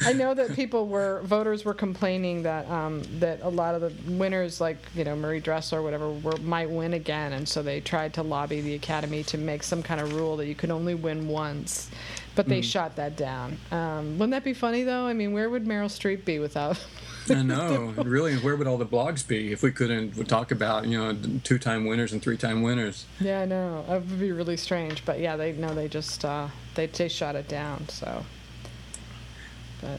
[0.00, 3.92] I know that people were voters were complaining that um, that a lot of the
[4.12, 7.80] winners, like you know Marie Dressler or whatever, were, might win again, and so they
[7.80, 10.94] tried to lobby the Academy to make some kind of rule that you could only
[10.94, 11.90] win once.
[12.34, 12.48] But Mm.
[12.48, 13.58] they shot that down.
[13.70, 15.06] Um, wouldn't that be funny though?
[15.06, 16.78] I mean, where would Meryl Streep be without
[17.30, 18.32] I know, really.
[18.34, 21.86] And where would all the blogs be if we couldn't talk about you know two-time
[21.86, 23.06] winners and three-time winners?
[23.20, 23.84] Yeah, I know.
[23.88, 25.04] That would be really strange.
[25.04, 27.88] But yeah, they no, they just uh, they they shot it down.
[27.88, 28.24] So.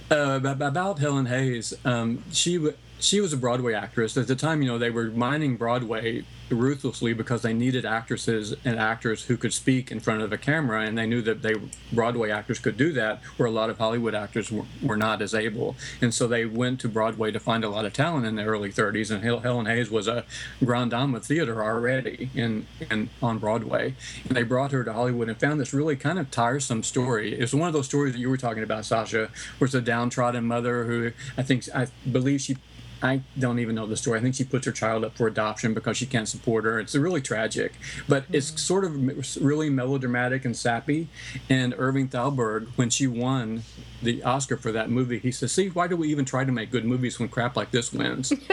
[0.10, 0.17] But.
[0.17, 2.58] Uh, about Helen Hayes, um, she
[2.99, 4.17] she was a Broadway actress.
[4.17, 8.79] At the time, you know, they were mining Broadway ruthlessly because they needed actresses and
[8.79, 11.55] actors who could speak in front of a camera, and they knew that they
[11.91, 15.34] Broadway actors could do that, where a lot of Hollywood actors were, were not as
[15.34, 15.75] able.
[16.01, 18.71] And so they went to Broadway to find a lot of talent in the early
[18.71, 19.12] 30s.
[19.12, 20.25] And Helen Hayes was a
[20.63, 23.95] grande dame of theater already in, in on Broadway,
[24.27, 27.34] and they brought her to Hollywood and found this really kind of tiresome story.
[27.34, 29.81] It was one of those stories that you were talking about, Sasha, where it's a
[29.81, 32.58] downtrodden mother who I think I believe she
[33.01, 34.19] I don't even know the story.
[34.19, 36.79] I think she puts her child up for adoption because she can't support her.
[36.79, 37.73] It's really tragic,
[38.08, 38.36] but mm-hmm.
[38.36, 41.08] it's sort of really melodramatic and sappy.
[41.49, 43.63] And Irving Thalberg, when she won
[44.01, 46.71] the Oscar for that movie, he says, "See, why do we even try to make
[46.71, 48.34] good movies when crap like this wins?"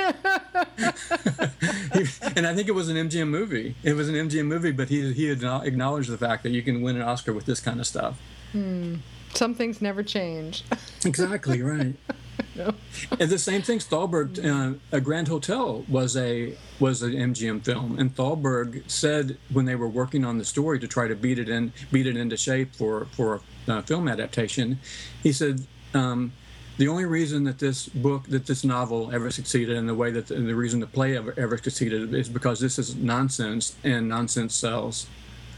[2.37, 3.75] and I think it was an MGM movie.
[3.83, 6.97] It was an MGM movie, but he he acknowledged the fact that you can win
[6.97, 8.21] an Oscar with this kind of stuff.
[8.53, 8.97] Hmm.
[9.35, 10.65] Some things never change.
[11.05, 11.95] exactly right.
[13.19, 17.99] And the same thing, Thalberg, uh, a Grand Hotel was a was an MGM film,
[17.99, 21.49] and Thalberg said when they were working on the story to try to beat it
[21.49, 24.79] in beat it into shape for for a uh, film adaptation,
[25.23, 25.67] he said.
[25.95, 26.33] Um,
[26.79, 30.29] the only reason that this book, that this novel ever succeeded, and the way that
[30.29, 34.55] the, the reason the play ever, ever succeeded, is because this is nonsense, and nonsense
[34.55, 35.07] sells.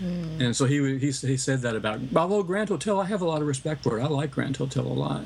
[0.03, 0.41] Mm.
[0.41, 2.01] And so he, he he said that about.
[2.17, 4.03] Although Grand Hotel, I have a lot of respect for it.
[4.03, 5.23] I like Grand Hotel a lot.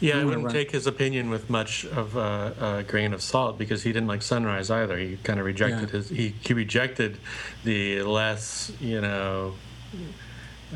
[0.00, 3.82] Yeah, I wouldn't take his opinion with much of a, a, grain of salt because
[3.82, 4.98] he didn't like Sunrise either.
[4.98, 5.96] He kind of rejected yeah.
[5.96, 7.18] his he, he rejected
[7.64, 9.54] the less you know.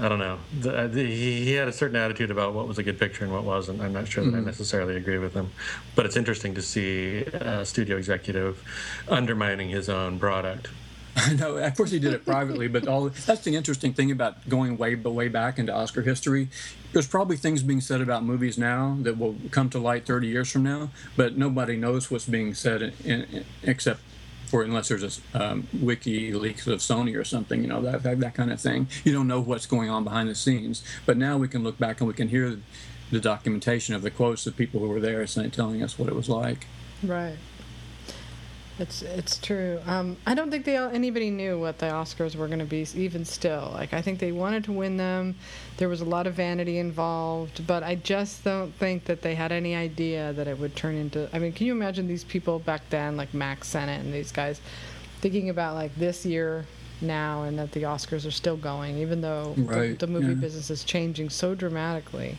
[0.00, 0.38] I don't know.
[0.58, 3.32] The, the, he, he had a certain attitude about what was a good picture and
[3.32, 3.80] what wasn't.
[3.80, 4.40] I'm not sure that mm-hmm.
[4.40, 5.52] I necessarily agree with him,
[5.94, 8.60] but it's interesting to see a studio executive
[9.08, 10.68] undermining his own product.
[11.16, 11.56] I know.
[11.56, 14.94] Of course, he did it privately, but all that's the interesting thing about going way,
[14.94, 16.48] but way back into Oscar history.
[16.92, 20.50] There's probably things being said about movies now that will come to light 30 years
[20.50, 24.00] from now, but nobody knows what's being said in, in, except
[24.46, 28.34] for unless there's a um, WikiLeaks of Sony or something, you know, that, that that
[28.34, 28.88] kind of thing.
[29.04, 30.84] You don't know what's going on behind the scenes.
[31.06, 32.58] But now we can look back and we can hear
[33.10, 36.14] the documentation of the quotes of people who were there saying, telling us what it
[36.14, 36.66] was like.
[37.02, 37.36] Right.
[38.76, 39.80] It's it's true.
[39.86, 42.84] Um, I don't think they anybody knew what the Oscars were going to be.
[42.96, 45.36] Even still, like I think they wanted to win them.
[45.76, 49.52] There was a lot of vanity involved, but I just don't think that they had
[49.52, 51.28] any idea that it would turn into.
[51.32, 54.60] I mean, can you imagine these people back then, like Max Sennett and these guys,
[55.20, 56.66] thinking about like this year
[57.00, 59.96] now, and that the Oscars are still going, even though right.
[60.00, 60.34] the, the, movie yeah.
[60.34, 62.38] business is changing so dramatically.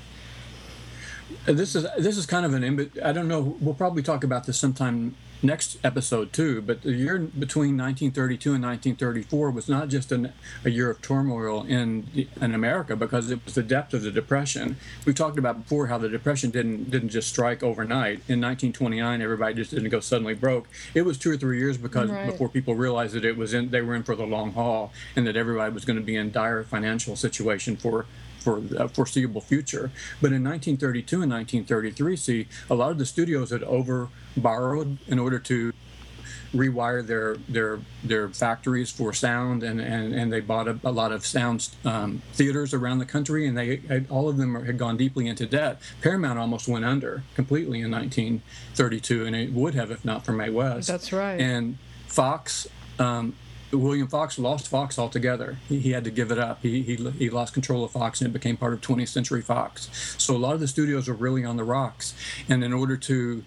[1.46, 2.92] This is this is kind of an.
[3.02, 3.56] I don't know.
[3.62, 5.16] We'll probably talk about this sometime
[5.46, 6.62] next episode too.
[6.62, 11.64] But the year between 1932 and 1934 was not just an, a year of turmoil
[11.64, 14.78] in in America because it was the depth of the depression.
[15.06, 18.20] We talked about before how the depression didn't didn't just strike overnight.
[18.28, 20.68] In 1929, everybody just didn't go suddenly broke.
[20.94, 22.26] It was two or three years because right.
[22.26, 25.26] before people realized that it was in they were in for the long haul and
[25.28, 28.06] that everybody was going to be in dire financial situation for
[28.46, 29.90] for a foreseeable future.
[30.22, 35.18] But in 1932 and 1933, see, a lot of the studios had over borrowed in
[35.18, 35.74] order to
[36.54, 41.12] rewire their their their factories for sound and and, and they bought a, a lot
[41.12, 44.96] of sound um, theaters around the country and they had, all of them had gone
[44.96, 45.82] deeply into debt.
[46.02, 50.52] Paramount almost went under completely in 1932 and it would have if not for Mae
[50.52, 50.88] West.
[50.88, 51.42] That's right.
[51.42, 51.78] And
[52.08, 52.68] Fox
[53.00, 53.36] um,
[53.78, 55.58] William Fox lost Fox altogether.
[55.68, 56.62] He, he had to give it up.
[56.62, 59.90] He, he, he lost control of Fox and it became part of 20th Century Fox.
[60.18, 62.14] So a lot of the studios are really on the rocks.
[62.50, 63.44] And in order to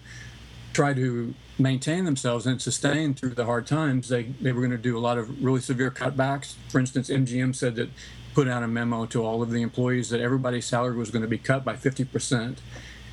[0.73, 4.77] try to maintain themselves and sustain through the hard times, they, they were going to
[4.77, 6.55] do a lot of really severe cutbacks.
[6.69, 7.89] For instance, MGM said that
[8.33, 11.27] put out a memo to all of the employees that everybody's salary was going to
[11.27, 12.57] be cut by 50%.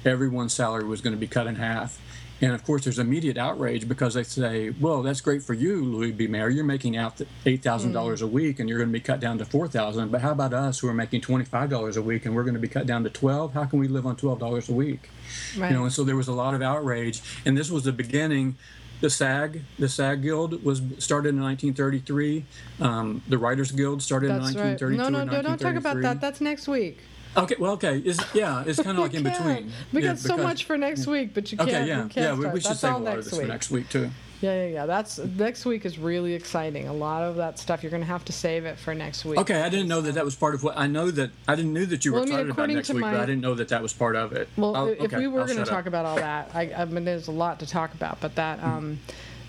[0.04, 2.00] Everyone's salary was going to be cut in half.
[2.40, 6.12] And of course, there's immediate outrage because they say, "Well, that's great for you, Louis
[6.12, 6.26] B.
[6.26, 6.50] Mayer.
[6.50, 9.38] You're making out eight thousand dollars a week, and you're going to be cut down
[9.38, 10.10] to four thousand.
[10.10, 12.60] But how about us, who are making twenty-five dollars a week, and we're going to
[12.60, 13.54] be cut down to twelve?
[13.54, 15.08] How can we live on twelve dollars a week?
[15.56, 15.70] Right.
[15.70, 18.56] You know." And so there was a lot of outrage, and this was the beginning.
[18.98, 22.46] The SAG, the SAG Guild, was started in 1933.
[22.80, 25.02] Um, the Writers Guild started that's in 1932.
[25.02, 25.12] Right.
[25.12, 26.22] No, no, don't talk about that.
[26.22, 27.00] That's next week.
[27.36, 29.70] Okay, well, okay, it's, yeah, it's kind of like in between.
[29.92, 31.70] We yeah, got so much for next week, but you can't.
[31.70, 33.42] Okay, yeah, yeah, we, we should save a lot of this week.
[33.42, 34.10] for next week too.
[34.40, 34.86] Yeah, yeah, yeah.
[34.86, 36.88] That's next week is really exciting.
[36.88, 39.38] A lot of that stuff you're going to have to save it for next week.
[39.38, 41.72] Okay, I didn't know that that was part of what I know that I didn't
[41.72, 43.40] knew that you were Well, I mean, talking about next week, my- but I didn't
[43.40, 44.48] know that that was part of it.
[44.56, 45.86] Well, I'll- if okay, we were going to talk up.
[45.86, 48.98] about all that, I, I mean, there's a lot to talk about, but that um,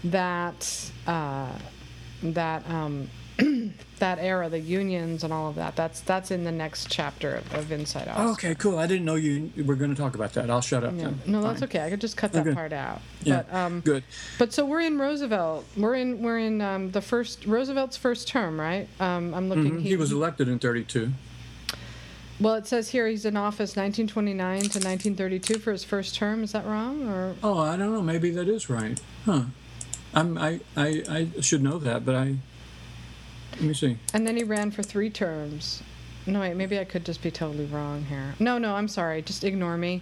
[0.05, 1.51] that uh,
[2.23, 3.09] that um,
[3.99, 7.53] that era, the unions and all of that, that's that's in the next chapter of,
[7.53, 8.15] of Inside Out.
[8.19, 8.77] Oh, okay, cool.
[8.79, 10.49] I didn't know you were going to talk about that.
[10.49, 11.03] I'll shut up Yeah.
[11.05, 11.21] then.
[11.27, 11.69] No, that's Fine.
[11.69, 11.85] okay.
[11.85, 12.53] I could just cut that Okay.
[12.55, 13.01] part out.
[13.23, 14.03] Yeah, But um, good.
[14.39, 15.65] But so we're in Roosevelt.
[15.75, 18.87] We're in we're in um, the first Roosevelt's first term, right?
[18.99, 19.77] Um, I'm looking.
[19.77, 21.11] Mhm, He was elected in 32.
[22.39, 26.43] Well, it says here he's in office 1929 to 1932 for his first term.
[26.43, 27.07] Is that wrong?
[27.09, 28.01] Or Oh, I don't know.
[28.03, 28.99] Maybe that is right.
[29.25, 29.43] Huh.
[30.13, 32.35] I'm, I, I, I should know that, but I.
[33.59, 33.97] Let me see.
[34.13, 35.81] and then he ran for three terms.
[36.25, 36.55] No, wait.
[36.55, 38.35] Maybe I could just be totally wrong here.
[38.39, 38.75] No, no.
[38.75, 39.21] I'm sorry.
[39.21, 40.01] Just ignore me.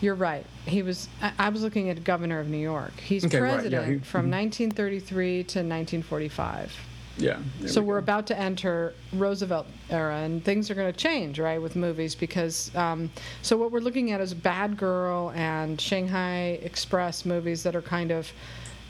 [0.00, 0.44] You're right.
[0.66, 1.08] He was.
[1.22, 2.92] I, I was looking at governor of New York.
[3.00, 4.32] He's Okay, right, yeah, president he- from mhm.
[4.70, 6.72] 1933 to 1945.
[7.16, 7.38] Yeah.
[7.66, 8.04] So we we're go.
[8.04, 12.74] about to enter Roosevelt era, and things are going to change, right, with movies because.
[12.74, 13.10] Um,
[13.42, 18.10] so what we're looking at is Bad Girl and Shanghai Express movies that are kind
[18.10, 18.32] of,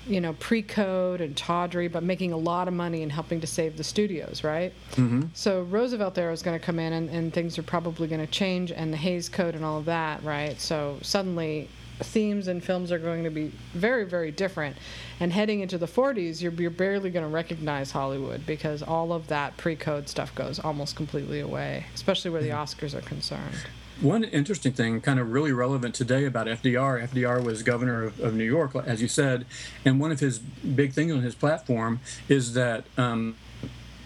[0.07, 3.77] you know, pre-code and tawdry, but making a lot of money and helping to save
[3.77, 4.73] the studios, right?
[4.93, 5.23] Mm-hmm.
[5.35, 8.31] So Roosevelt era is going to come in, and, and things are probably going to
[8.31, 10.61] change, and the Hays Code and all of that, right?
[10.61, 11.69] So suddenly.
[12.01, 14.77] Themes and films are going to be very, very different.
[15.21, 19.29] And heading into the 40s, you're, you're barely going to recognize Hollywood because all of
[19.29, 23.55] that pre code stuff goes almost completely away, especially where the Oscars are concerned.
[24.01, 27.09] One interesting thing, kind of really relevant today about FDR.
[27.09, 29.47] FDR was governor of, of New York, as you said,
[29.85, 33.37] and one of his big things on his platform is that um,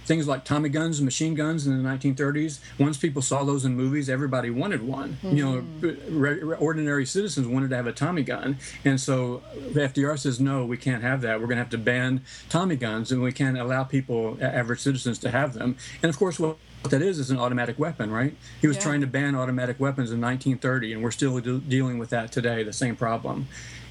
[0.08, 2.60] things like Tommy guns and machine guns in the 1930s.
[2.78, 5.18] Once people saw those in movies, everybody wanted one.
[5.22, 5.64] You know,
[6.10, 10.64] re- re- ordinary citizens wanted to have a Tommy gun, and so FDR says, "No,
[10.64, 11.40] we can't have that.
[11.40, 15.18] We're going to have to ban Tommy guns, and we can't allow people, average citizens,
[15.20, 18.34] to have them." And of course, what what that is is an automatic weapon, right?
[18.60, 18.82] He was Yeah.
[18.84, 22.62] trying to ban automatic weapons in 1930, and we're still de- dealing with that today,
[22.62, 23.48] the same problem.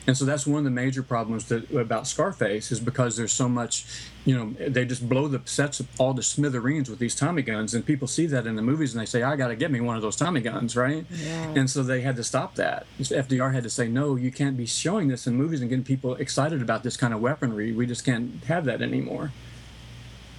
[0.07, 3.49] And so that's one of the major problems that about Scarface is because there's so
[3.49, 3.85] much,
[4.23, 7.85] you know, they just blow the sets all to smithereens with these Tommy guns, and
[7.85, 9.97] people see that in the movies and they say, "I got to get me one
[9.97, 11.05] of those Tommy guns," right?
[11.11, 11.51] Yeah.
[11.57, 12.85] And so they had to stop that.
[13.01, 16.15] FDR had to say, "No, you can't be showing this in movies and getting people
[16.15, 17.73] excited about this kind of weaponry.
[17.73, 19.33] We just can't have that anymore."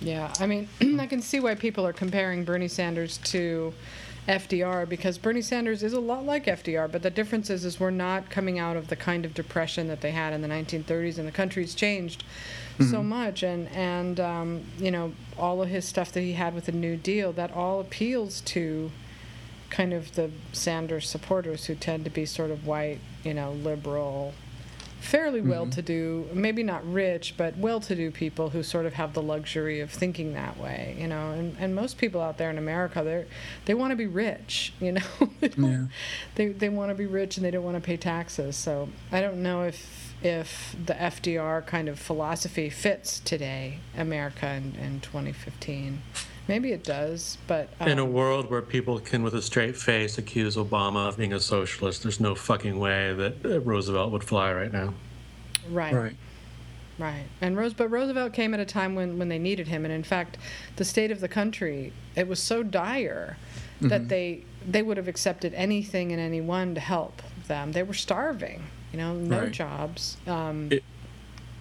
[0.01, 0.69] Yeah, I mean,
[1.01, 3.75] I can see why people are comparing Bernie Sanders to
[4.29, 7.91] FDR because Bernie Sanders is a lot like FDR, but the difference is, is we're
[7.91, 11.27] not coming out of the kind of depression that they had in the 1930s, and
[11.27, 12.25] the country's changed
[12.91, 16.67] so much, and and um, you know all of his stuff that he had with
[16.67, 18.91] the New Deal, that all appeals to
[19.71, 24.33] kind of the Sanders supporters who tend to be sort of white, you know, liberal,
[25.01, 26.41] fairly well-to-do, mm-hmm.
[26.41, 30.59] maybe not rich, but well-to-do people who sort of have the luxury of thinking that
[30.59, 31.31] way, you know.
[31.31, 33.27] And, and most people out there in America, they
[33.65, 35.03] they want to be rich, you know.
[35.41, 35.87] they Yeah.
[36.35, 38.57] they they want to be rich and they don't want to pay taxes.
[38.57, 44.75] So I don't know if if the FDR kind of philosophy fits today, America in,
[44.75, 46.03] in 2015.
[46.49, 50.17] Maybe it does, but um, In a world where people can, with a straight face,
[50.17, 54.53] accuse Obama of being a socialist, there's no fucking way that uh, Roosevelt would fly
[54.53, 54.95] right now.
[55.71, 55.95] right.
[55.95, 56.17] Right.
[56.99, 57.27] Right.
[57.41, 60.03] And Rose, but Roosevelt came at a time when, when they needed him, and in
[60.03, 60.37] fact,
[60.77, 63.37] the state of the country it was so dire
[63.83, 67.71] that they they would have accepted anything and anyone to help them.
[67.71, 69.53] They were starving, you know, no Right.
[69.53, 70.17] jobs.
[70.27, 70.83] Um, It-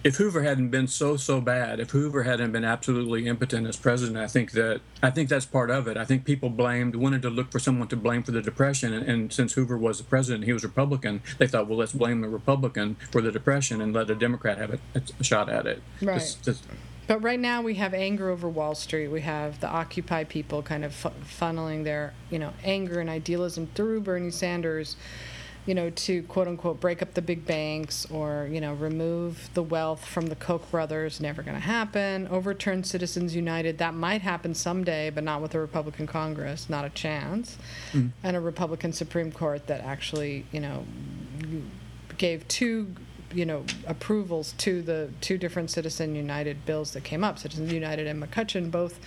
[0.04, 4.16] if Hoover hadn't been so so bad, if Hoover hadn't been absolutely impotent as president,
[4.18, 5.96] I think that I think that's part of it.
[5.96, 9.06] I think people blamed wanted to look for someone to blame for the depression, and,
[9.08, 11.22] and since Hoover was the president, he was Republican.
[11.38, 14.74] They thought, well, let's blame the Republican for the depression and let a Democrat have
[14.94, 15.82] a, a shot at it.
[16.00, 16.14] Right.
[16.18, 16.62] This- this-
[17.08, 19.08] But right now we have anger over Wall Street.
[19.08, 23.66] We have the Occupy people kind of fu- funneling their, you know, anger and idealism
[23.74, 24.94] through Bernie Sanders,
[25.68, 29.62] you know, to quote unquote break up the big banks or, you know, remove the
[29.62, 31.20] wealth from the Koch brothers.
[31.20, 32.26] Never going to happen.
[32.28, 33.76] Overturn Citizens United.
[33.76, 36.70] That might happen someday, but not with a Republican Congress.
[36.70, 37.58] Not a chance.
[37.92, 38.08] Mm-hmm.
[38.22, 40.86] And a Republican Supreme Court that actually, you know,
[42.16, 42.94] gave two
[43.34, 48.06] you know approvals to the two different citizen united bills that came up citizens united
[48.06, 48.98] and mccutcheon both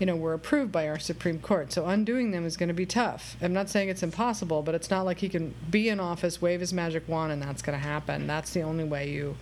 [0.00, 1.72] you know were approved by our supreme court.
[1.72, 3.36] So undoing them is going to be tough.
[3.40, 6.58] I'm not saying it's impossible but it's not like he can be in office wave
[6.58, 8.26] his magic wand and that's going to happen.
[8.26, 9.36] That's the only way you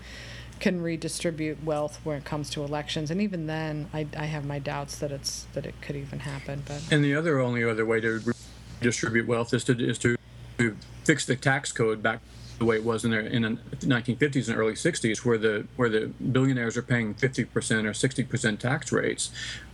[0.59, 3.13] can redistribute wealth when it comes to elections.
[3.13, 6.65] And even then i, I have my doubts that it's that it could even happen
[6.67, 8.21] but And the other only other way to
[8.83, 10.17] distribute wealth is to is to,
[10.59, 12.21] to fix the tax code back
[12.59, 13.49] the way it was in the, in the
[13.87, 18.93] 1950s and early 60s, where the where the billionaires are paying 50% or 60% tax
[18.93, 19.31] rates,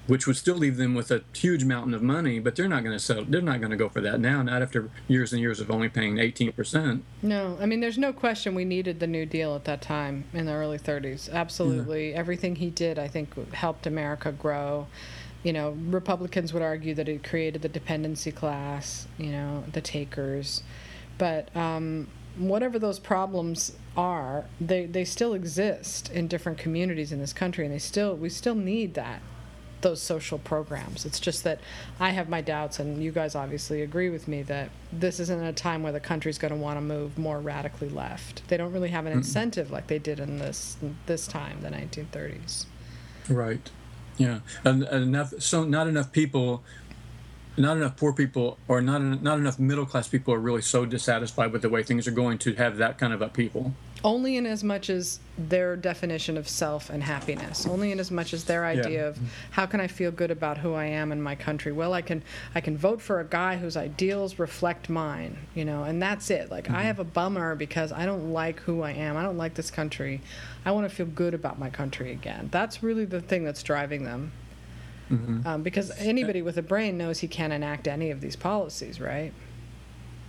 [0.06, 2.38] which would still leave them with a huge mountain of money.
[2.38, 3.24] But they're not going to settle.
[3.24, 4.42] They're not going to go for that now.
[4.42, 7.00] Not after years and years of only paying 18%.
[7.22, 10.46] No, I mean, there's no question we needed the New Deal at that time in
[10.46, 11.32] the early 30s.
[11.32, 12.16] Absolutely, yeah.
[12.18, 14.86] everything he did, I think, helped America grow
[15.44, 20.62] you know, Republicans would argue that it created the dependency class, you know, the takers.
[21.18, 27.32] But um, whatever those problems are, they, they still exist in different communities in this
[27.32, 29.20] country, and they still we still need that
[29.84, 31.04] those social programs.
[31.04, 31.60] It's just that
[32.00, 35.52] I have my doubts, and you guys obviously agree with me that this isn't a
[35.52, 38.48] time where the country's going to want to move more radically left.
[38.48, 40.76] They don't really have an incentive like they did in this
[41.06, 42.66] this time, the 1930s.
[43.28, 43.70] Right.
[44.16, 45.34] Yeah, and, and enough.
[45.40, 46.62] So not enough people
[47.56, 51.52] not enough poor people or not not enough middle class people are really so dissatisfied
[51.52, 53.72] with the way things are going to have that kind of upheaval.
[54.02, 57.66] Only in as much as their definition of self and happiness.
[57.66, 59.08] Only in as much as their idea yeah.
[59.08, 59.18] of
[59.50, 61.72] how can I feel good about who I am in my country.
[61.72, 62.22] Well, I can
[62.54, 66.50] I can vote for a guy whose ideals reflect mine, you know, and that's it.
[66.50, 66.76] Like mm-hmm.
[66.76, 69.16] I have a bummer because I don't like who I am.
[69.16, 70.20] I don't like this country.
[70.66, 72.48] I want to feel good about my country again.
[72.52, 74.32] That's really the thing that's driving them.
[75.10, 75.46] Mm-hmm.
[75.46, 79.32] Um, because anybody with a brain knows he can't enact any of these policies, right?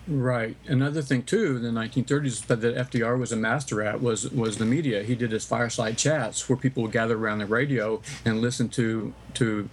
[0.08, 0.56] Right.
[0.68, 4.66] Another thing too, in the 1930s, that FDR was a master at was was the
[4.66, 5.02] media.
[5.02, 9.14] He did his fireside chats where people would gather around the radio and listen to
[9.36, 9.70] to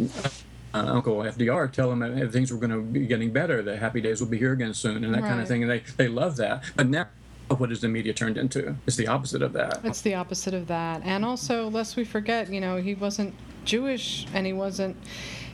[0.00, 0.28] uh,
[0.72, 4.20] Uncle FDR tell them that things were going to be getting better, that happy days
[4.20, 5.28] will be here again soon, and that right.
[5.28, 5.62] kind of thing.
[5.62, 6.62] And they they love that.
[6.76, 7.08] But now
[7.48, 8.74] what is the media turned into?
[8.86, 9.80] It's the opposite of that.
[9.84, 11.02] It's the opposite of that.
[11.04, 13.34] And also, lest we forget, you know, he wasn't
[13.64, 14.96] Jewish and he wasn't.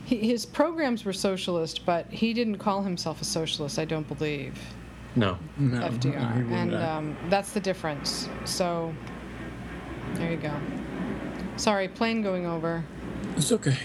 [0.05, 4.57] He, his programs were socialist, but he didn't call himself a socialist, I don't believe.
[5.15, 5.37] No.
[5.57, 6.47] no FDR.
[6.47, 8.27] No, and um, that's the difference.
[8.45, 8.93] So,
[10.15, 10.53] there you go.
[11.57, 12.83] Sorry, plane going over.
[13.37, 13.77] It's okay.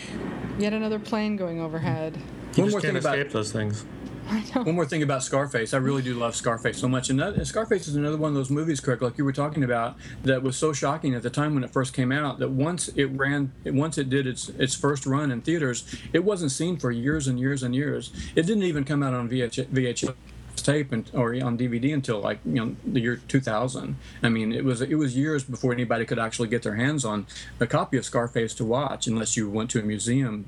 [0.59, 2.19] Yet another plane going overhead.
[2.57, 3.85] You One more thing about those things.
[4.53, 5.73] One more thing about Scarface.
[5.73, 7.09] I really do love Scarface so much.
[7.09, 9.97] And that, Scarface is another one of those movies, Kirk, like you were talking about,
[10.23, 13.07] that was so shocking at the time when it first came out that once it
[13.07, 17.27] ran, once it did its its first run in theaters, it wasn't seen for years
[17.27, 18.13] and years and years.
[18.35, 20.15] It didn't even come out on VH, VHS
[20.63, 23.97] tape and, or on DVD until like you know the year 2000.
[24.23, 27.27] I mean, it was it was years before anybody could actually get their hands on
[27.61, 30.47] a copy of Scarface to watch, unless you went to a museum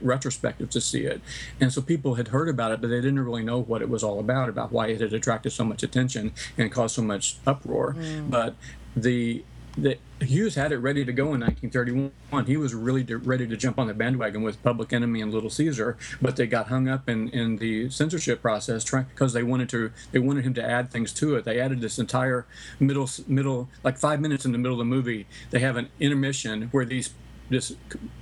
[0.00, 1.20] retrospective to see it.
[1.60, 4.02] And so people had heard about it, but they didn't really know what it was
[4.02, 7.94] all about, about why it had attracted so much attention and caused so much uproar.
[7.94, 8.30] Mm.
[8.30, 8.54] But
[8.96, 9.44] the
[9.76, 12.46] the Hughes had it ready to go in 1931.
[12.46, 15.50] He was really to, ready to jump on the bandwagon with Public Enemy and Little
[15.50, 19.90] Caesar, but they got hung up in, in the censorship process because they wanted to
[20.12, 21.44] they wanted him to add things to it.
[21.44, 22.46] They added this entire
[22.78, 25.26] middle middle like five minutes in the middle of the movie.
[25.50, 27.14] They have an intermission where these
[27.52, 27.74] this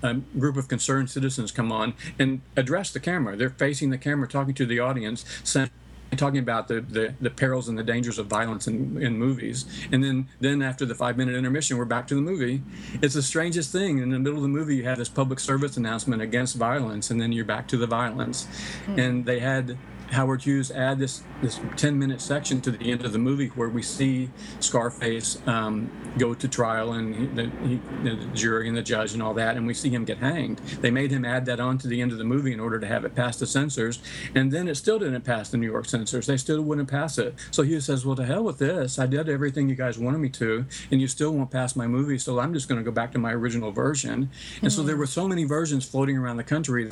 [0.03, 3.37] um, group of concerned citizens come on and address the camera.
[3.37, 5.70] They're facing the camera, talking to the audience, saying,
[6.16, 9.64] talking about the, the, the, perils and the dangers of violence in, in movies.
[9.93, 12.62] And then, then after the five minute intermission, we're back to the movie.
[13.01, 13.99] It's the strangest thing.
[13.99, 17.20] In the middle of the movie, you have this public service announcement against violence, and
[17.20, 18.47] then you're back to the violence.
[18.87, 18.99] Hmm.
[18.99, 19.78] And they had
[20.11, 23.68] Howard Hughes add this this 10 minute section to the end of the movie where
[23.68, 28.82] we see Scarface um, go to trial and he, the, he, the, jury and the
[28.82, 30.58] judge and all that, and we see him get hanged.
[30.80, 32.86] They made him add that on to the end of the movie in order to
[32.86, 34.00] have it pass the censors,
[34.34, 36.26] and then it still didn't pass the New York censors.
[36.26, 37.34] They still wouldn't pass it.
[37.50, 38.98] So Hughes says, "Well, to hell with this.
[38.98, 42.18] I did everything you guys wanted me to, and you still won't pass my movie.
[42.18, 44.68] So I'm just going to go back to my original version." And mm-hmm.
[44.68, 46.90] so there were so many versions floating around the country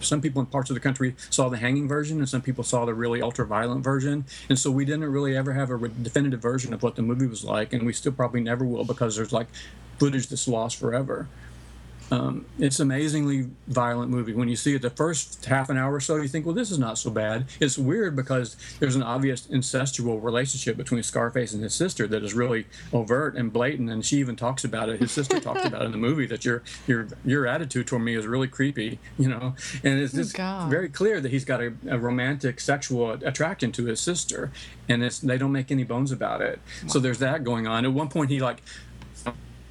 [0.00, 2.84] some people in parts of the country saw the hanging version and some people saw
[2.84, 4.24] the really ultra violent version.
[4.48, 7.44] And so we didn't really ever have a definitive version of what the movie was
[7.44, 9.48] like and we still probably never will because there's like
[9.98, 11.28] footage that's lost forever
[12.10, 14.32] um, it's amazingly violent movie.
[14.32, 16.70] When you see it the first half an hour or so, you think, well, this
[16.70, 17.46] is not so bad.
[17.60, 22.34] It's weird because there's an obvious incestual relationship between Scarface and his sister that is
[22.34, 25.00] really overt and blatant, and she even talks about it.
[25.00, 28.16] His sister talks about it in the movie that your your your attitude toward me
[28.16, 29.54] is really creepy, you know,
[29.84, 33.84] and it's just oh, very clear that he's got a, a, romantic sexual attraction to
[33.86, 34.50] his sister,
[34.88, 36.60] and it's they don't make any bones about it.
[36.86, 37.84] So there's that going on.
[37.84, 38.62] At one point, he like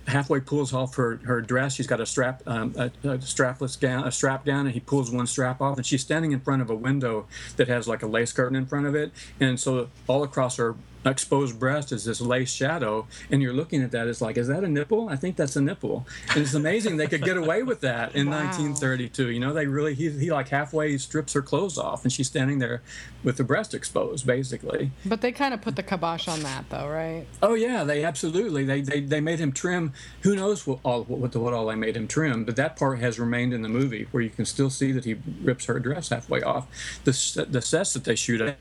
[0.09, 1.75] halfway pulls off her, her dress.
[1.75, 5.11] She's got a strap um, a, a, strapless gown, a strap down, and he pulls
[5.11, 8.07] one strap off, and she's standing in front of a window that has like a
[8.07, 12.19] lace curtain in front of it, and so all across her exposed breast is this
[12.21, 14.07] lace shadow, and you're looking at that.
[14.07, 15.09] It's like, is that a nipple?
[15.09, 16.05] I think that's a nipple.
[16.29, 18.43] And it's amazing they could get away with that in Wow.
[18.45, 19.29] 1932.
[19.29, 22.59] You know, they really he, he like halfway strips her clothes off, and she's standing
[22.59, 22.81] there
[23.23, 24.91] with the breast exposed, basically.
[25.05, 27.25] But they kind of put the kibosh on that, though, right?
[27.41, 29.93] Oh yeah, they absolutely they they, they made him trim.
[30.21, 32.45] Who knows what all what, what all they made him trim?
[32.45, 35.15] But that part has remained in the movie, where you can still see that he
[35.41, 36.67] rips her dress halfway off.
[37.03, 38.57] The the sets that they shoot at.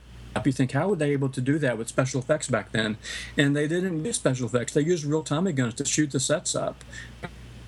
[0.47, 2.97] You think how were they able to do that with special effects back then?
[3.37, 4.73] And they didn't use special effects.
[4.73, 6.85] They used real Tommy guns to shoot the sets up.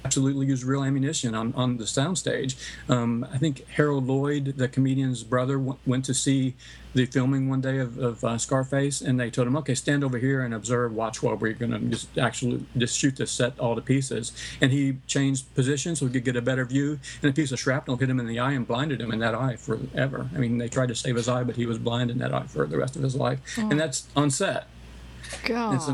[0.05, 2.57] Absolutely used real ammunition on, on the soundstage.
[2.89, 6.55] Um, I think Harold Lloyd, the comedian's brother, w- went to see
[6.95, 10.19] the filming one day of, of uh, Scarface, and they told him, "Okay, stand over
[10.19, 13.75] here and observe, watch while we're going to just actually just shoot this set all
[13.77, 16.99] to pieces." And he changed positions so he could get a better view.
[17.23, 19.35] And a piece of shrapnel hit him in the eye and blinded him in that
[19.35, 20.29] eye forever.
[20.35, 22.47] I mean, they tried to save his eye, but he was blind in that eye
[22.47, 23.41] for the rest of his life.
[23.71, 24.67] And that's on set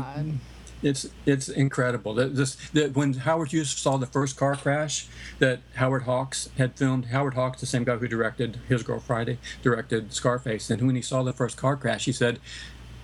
[0.01, 0.39] God.
[0.83, 2.13] It's it's incredible.
[2.13, 5.07] That this that when Howard Hughes saw the first car crash
[5.39, 9.37] that Howard Hawks had filmed Howard Hawks the same guy who directed His Girl Friday
[9.61, 10.69] directed Scarface.
[10.69, 12.39] And when he saw the first car crash he said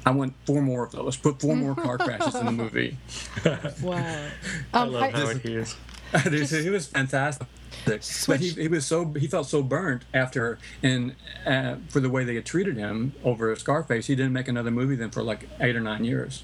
[0.05, 1.15] I want four more of those.
[1.15, 2.97] Put four more car crashes in the movie.
[3.82, 4.28] Wow.
[4.74, 5.76] I Um, love I- Howard Hughes.
[6.63, 7.47] he was fantastic.
[7.86, 11.15] But he, he was so he felt so burnt after and
[11.45, 14.95] uh, for the way they had treated him over Scarface he didn't make another movie
[14.95, 16.43] then for like eight or nine years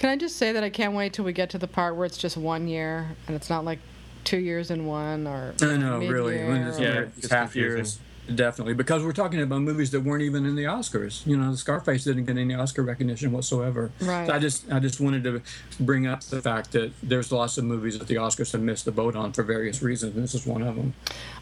[0.00, 2.06] Can I just say that I can't wait till we get to the part where
[2.06, 3.78] it's just one year and it's not like
[4.24, 6.42] two years in one or I know, really.
[6.42, 7.98] When it's, or- Yeah, it's it's half years,
[8.34, 8.72] definitely.
[8.72, 11.26] Because we're talking about movies that weren't even in the Oscars.
[11.26, 13.90] You know, Scarface didn't get any Oscar recognition whatsoever.
[14.00, 14.26] Right.
[14.26, 15.42] So I just, I just wanted to
[15.80, 18.92] bring up the fact that there's lots of movies that the Oscars have missed the
[18.92, 20.94] boat on for various reasons, and this is one of them.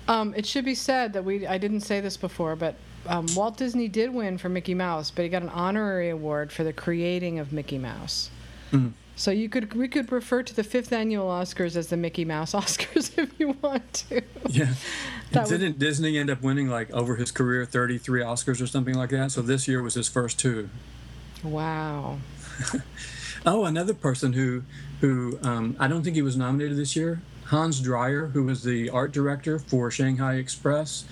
[0.09, 2.75] Um, it should be said that we I didn't say this before, but
[3.07, 6.65] um, Walt Disney did win for Mickey Mouse, but he got an honorary award for
[6.65, 8.31] the creating of Mickey Mouse.
[8.73, 8.89] Mm-hmm.
[9.17, 12.53] So you could we could refer to the fifth annual Oscars as the Mickey Mouse
[12.55, 14.23] Oscars if you want to.
[14.49, 14.75] Yeah.
[15.33, 19.33] Didn't Disney end up winning like over his career 33 Oscars or something like that?
[19.33, 20.71] So this year was his first two.
[21.43, 22.19] Wow.
[23.47, 24.65] Oh, another person who,
[25.01, 27.23] who um, I don't think he was nominated this year.
[27.47, 31.05] Hans Dreier, who was the art director for Shanghai Express.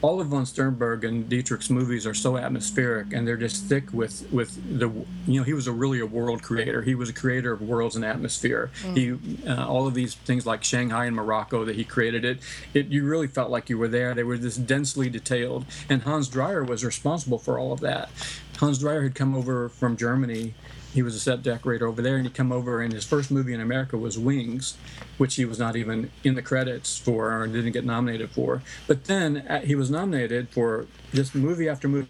[0.00, 4.30] All of von Sternberg and Dietrich's movies are so atmospheric, and they're just thick with
[4.32, 4.88] with the.
[5.26, 6.82] You know, he was a really a world creator.
[6.82, 8.70] He was a creator of worlds and atmosphere.
[8.94, 12.38] He uh, all of these things like Shanghai and Morocco that he created it.
[12.74, 14.14] It you really felt like you were there.
[14.14, 18.10] They were this densely detailed, and Hans Dreier was responsible for all of that.
[18.58, 20.54] Hans Dreier had come over from Germany
[20.94, 23.52] he was a set decorator over there, and he come over, and his first movie
[23.52, 24.76] in America was Wings,
[25.18, 28.62] which he was not even in the credits for or didn't get nominated for.
[28.86, 32.08] But then uh, he was nominated for just movie after movie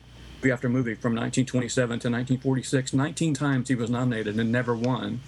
[0.50, 2.92] after movie from 1927 to 1946.
[2.92, 5.20] 19 times he was nominated and never won.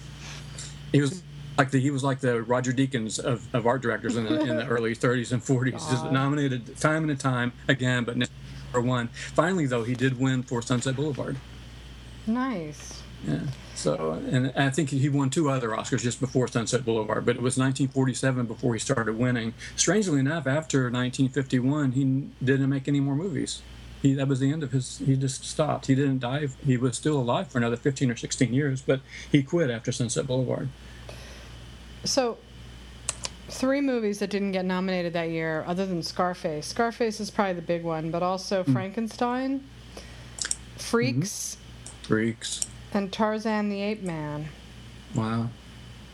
[0.92, 1.22] He was
[1.58, 4.56] like the he was like the Roger Deakins of, of art directors in the, in
[4.56, 9.08] the early 30s and 40s, just nominated time and time again, but never won.
[9.08, 11.36] Finally, though, he did win for Sunset Boulevard.
[12.26, 12.99] Nice.
[13.26, 13.40] Yeah.
[13.74, 17.42] So, and I think he won two other Oscars just before Sunset Boulevard, but it
[17.42, 19.54] was 1947 before he started winning.
[19.76, 23.62] Strangely enough, after 1951, he didn't make any more movies.
[24.02, 24.98] He, that was the end of his.
[24.98, 25.86] He just stopped.
[25.86, 26.48] He didn't die.
[26.64, 29.00] He was still alive for another 15 or 16 years, but
[29.30, 30.68] he quit after Sunset Boulevard.
[32.04, 32.38] So,
[33.48, 36.66] three movies that didn't get nominated that year, other than Scarface.
[36.66, 38.72] Scarface is probably the big one, but also Hmm.
[38.72, 39.64] Frankenstein,
[40.76, 41.56] Freaks,
[42.02, 42.66] Freaks.
[42.92, 44.48] And Tarzan the Ape Man.
[45.14, 45.50] Wow.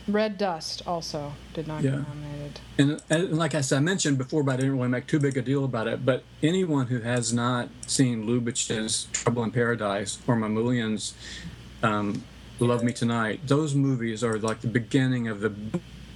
[0.08, 1.90] Red Dust also did not Yeah.
[1.90, 2.60] get nominated.
[2.78, 5.18] And, and like I said, I mentioned before, but I didn't want to make too
[5.18, 6.04] big a deal about it.
[6.06, 11.14] But anyone who has not seen Lubitsch's Trouble in Paradise or Mamoulian's
[11.82, 12.22] um,
[12.60, 15.52] Love Me Tonight, those movies are like the beginning of the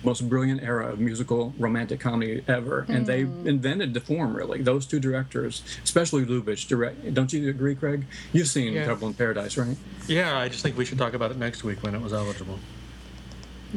[0.03, 2.86] most brilliant era of musical romantic comedy ever.
[2.88, 4.62] And they invented the form, really.
[4.62, 7.12] Those two directors, especially Lubitsch, direct.
[7.14, 8.07] Don't you agree, Craig?
[8.32, 8.84] You've seen Yeah.
[8.86, 9.76] Trouble in Paradise, right?
[10.09, 12.59] Yeah, I just think we should talk about it next week when it was eligible.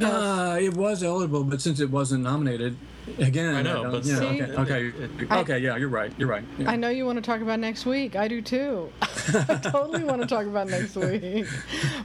[0.01, 2.75] Uh, it was eligible, but since it wasn't nominated,
[3.19, 4.25] again, I know, don't- but yeah, See?
[4.25, 6.43] okay, okay, It- okay, yeah, you're right, you're right.
[6.57, 6.71] yeah.
[6.71, 8.15] I know you want to talk about next week.
[8.15, 8.91] I do too.
[9.01, 11.45] I totally want to talk about next week.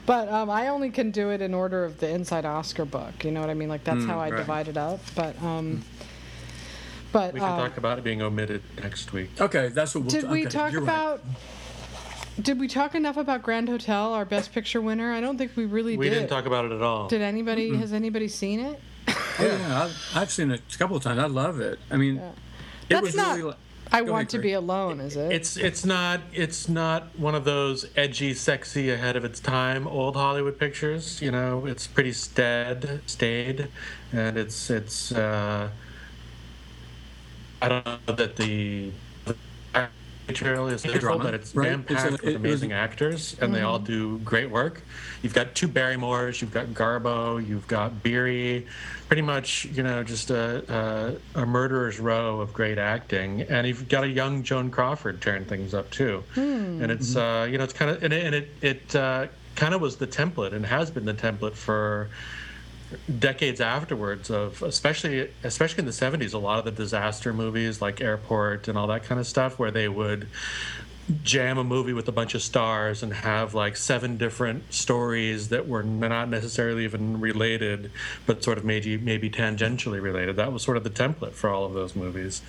[0.07, 3.25] But um, I only can do it in order of the Inside Oscar book.
[3.25, 3.69] You know what I mean?
[3.69, 4.37] Like that's how I right.
[4.39, 5.01] divide it up.
[5.15, 5.83] But um,
[7.13, 9.31] but We can uh, talk about it being omitted next week.
[9.41, 10.93] Okay, that's what we'll did we okay, talk you're right.
[10.95, 11.23] about?
[12.41, 15.13] Did we talk enough about Grand Hotel, our Best Picture winner?
[15.13, 16.15] I don't think we really We did.
[16.17, 17.09] didn't talk about it at all.
[17.09, 17.75] Did anybody?
[17.77, 18.81] Has anybody seen it?
[19.09, 21.19] Oh, yeah, I've, I've seen it a couple of times.
[21.21, 21.79] I love it.
[21.91, 22.31] I mean, Yeah.
[22.31, 22.35] it
[22.89, 23.37] That's was not.
[23.37, 23.55] really.
[23.91, 25.01] I Go want to be alone.
[25.01, 25.33] Is it?
[25.33, 30.15] It's it's not it's not one of those edgy, sexy, ahead of its time old
[30.15, 31.23] Hollywood pictures.
[31.23, 33.69] You know, it's pretty stead, staid,
[34.13, 35.11] and it's it's.
[35.13, 35.71] Uh,
[37.63, 38.93] I don't know that the
[40.33, 41.70] material is difficult, drama, but it's right?
[41.70, 44.83] jam It's a- packed it with was- amazing actors, and they all do great work.
[45.22, 48.66] You've got two Barrymores, you've got Garbo, you've got Beery,
[49.09, 53.89] pretty much you know just a, a, a murderer's row of great acting, and you've
[53.89, 56.22] got a young Joan Crawford tearing things up too.
[56.37, 59.26] And it's uh, you know it's kind of and it and it, it uh,
[59.57, 62.09] kind of was the template and has been the template for
[63.18, 68.01] decades afterwards of especially especially in the 70s a lot of the disaster movies like
[68.01, 70.26] airport and all that kind of stuff where they would
[71.22, 75.66] jam a movie with a bunch of stars and have like seven different stories that
[75.66, 77.91] were not necessarily even related
[78.26, 80.36] but sort of maybe maybe tangentially related.
[80.36, 82.43] That was sort of the template for all of those movies.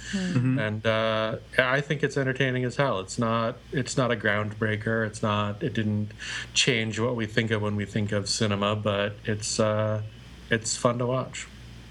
[0.60, 3.00] And uh, i think it's entertaining as hell.
[3.00, 5.08] It's not it's not a groundbreaker.
[5.08, 6.12] It's not it didn't
[6.54, 10.02] change what we think of when we think of cinema but it's uh,
[10.50, 11.48] it's fun to watch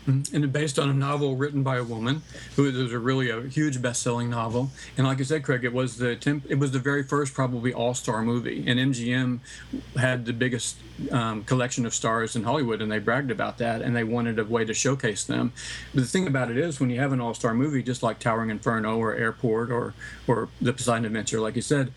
[0.09, 2.23] and based on a novel written by a woman
[2.57, 4.71] who was a really a huge best-selling novel.
[4.97, 7.75] And like I said, Craig, it was the temp- it was the very first probably
[7.75, 8.65] all-star movie.
[8.67, 9.41] And MGM
[9.97, 10.79] had the biggest
[11.13, 14.45] um, collection of stars in Hollywood, and they bragged about that, and they wanted a
[14.45, 15.53] way to showcase them.
[15.95, 18.51] But the thing about it is, when you have an all-star movie, just like Towering
[18.51, 19.95] Inferno or Airport or
[20.27, 21.93] or The Poseidon Adventure, like you said.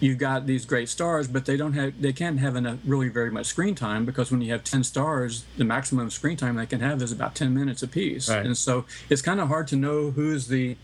[0.00, 3.30] You've got these great stars, but they don't have they can't have enough really very
[3.30, 6.80] much screen time because when you have ten stars, the maximum screen time they can
[6.80, 8.28] have is about ten minutes apiece.
[8.28, 8.44] Right.
[8.44, 10.76] And so it's kind of hard to know who's the.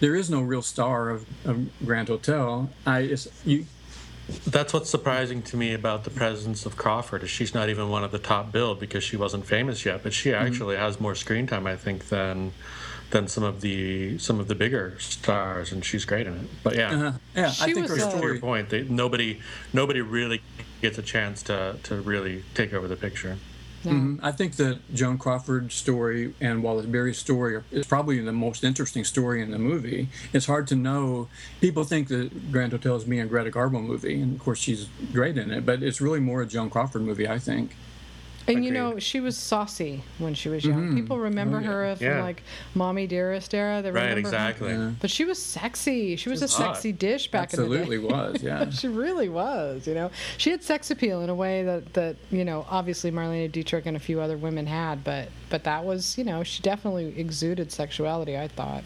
[0.00, 2.70] There is no real star of, of Grand Hotel.
[2.86, 3.66] I you
[4.46, 8.04] That's what's surprising to me about the presence of Crawford is she's not even one
[8.04, 10.46] of the top billed because she wasn't famous yet, but she Mm-hmm.
[10.46, 12.52] actually has more screen time I think than
[13.12, 16.46] than some of the some of the bigger stars and she's great in it.
[16.64, 16.90] But yeah.
[17.08, 17.46] uh, yeah.
[17.60, 19.38] I think was, her uh, To your point, they, nobody
[19.72, 20.42] nobody really
[20.80, 23.36] gets a chance to to really take over the picture.
[23.84, 24.20] Mhm.
[24.22, 28.62] I think that Joan Crawford's story and Wallace Beery's story are- is probably the most
[28.62, 30.08] interesting story in the movie.
[30.32, 31.28] It's hard to know.
[31.60, 34.86] People think that Grand Hotel is being a Greta Garbo movie, and of course she's
[35.12, 35.66] great in it.
[35.66, 37.74] But it's really more a Joan Crawford movie, I think.
[38.48, 40.88] And you know, she was saucy when she was young.
[40.88, 40.96] Mm-hmm.
[40.96, 41.66] People remember Oh, yeah.
[41.66, 42.22] her from Yeah.
[42.22, 42.42] like
[42.74, 43.82] "Mommy Dearest" era.
[43.82, 44.18] They Right, remember her.
[44.28, 44.70] exactly.
[44.70, 44.90] Yeah.
[45.00, 46.16] But she was sexy.
[46.16, 46.74] She was a was hot.
[46.76, 47.80] sexy dish back in the day.
[47.82, 48.68] Absolutely was, yeah.
[48.70, 49.86] she really was.
[49.86, 53.50] You know, she had sex appeal in a way that that you know, obviously Marlene
[53.52, 57.14] Dietrich and a few other women had, but but that was you know, she definitely
[57.18, 58.36] exuded sexuality.
[58.36, 58.84] I thought.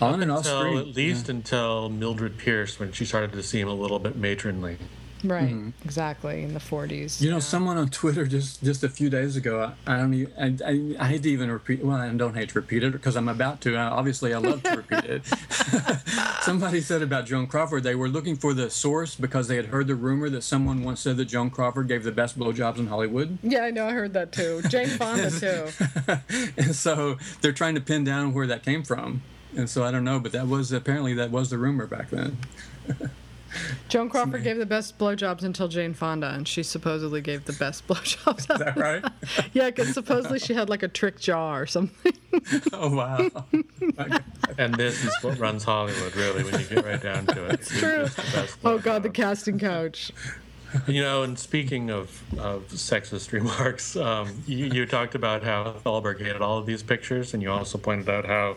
[0.00, 0.78] On and off Until, screen.
[0.78, 4.76] at least until Mildred Pierce when she started to seem a little bit matronly.
[5.24, 5.72] Right.
[5.84, 6.42] Exactly.
[6.42, 7.20] In the 40s.
[7.20, 7.40] You know, yeah.
[7.40, 9.72] someone on Twitter just just a few days ago.
[9.86, 10.62] I, I don't even.
[10.64, 11.84] I, I, I hate to even repeat.
[11.84, 13.76] Well, I don't hate to repeat it because I'm about to.
[13.76, 15.26] Uh, obviously, I love to repeat it.
[16.42, 19.86] Somebody said about Joan Crawford they were looking for the source because they had heard
[19.86, 23.38] the rumor that someone once said that Joan Crawford gave the best blowjobs in Hollywood,
[23.42, 23.86] Yeah, I know.
[23.86, 24.62] I heard that too.
[24.68, 25.68] Jane Fonda too.
[26.56, 29.22] and so they're trying to pin down where that came from.
[29.56, 32.38] And so I don't know, but that was apparently that was the rumor back then.
[33.88, 37.86] Joan Crawford gave the best blowjobs until Jane Fonda, and she supposedly gave the best
[37.88, 38.38] blowjobs.
[38.38, 39.04] Is that right?
[39.52, 42.12] yeah, because supposedly she had like a trick jaw or something.
[42.72, 43.28] oh wow.
[44.58, 47.52] And this is what runs Hollywood, really, when you get right down to it.
[47.54, 48.06] It's true.
[48.64, 50.12] Oh God, the casting couch.
[50.86, 56.18] You know, and speaking of, of sexist remarks, um, you, you talked about how Thalberg
[56.18, 58.56] hated all of these pictures, and you also pointed out how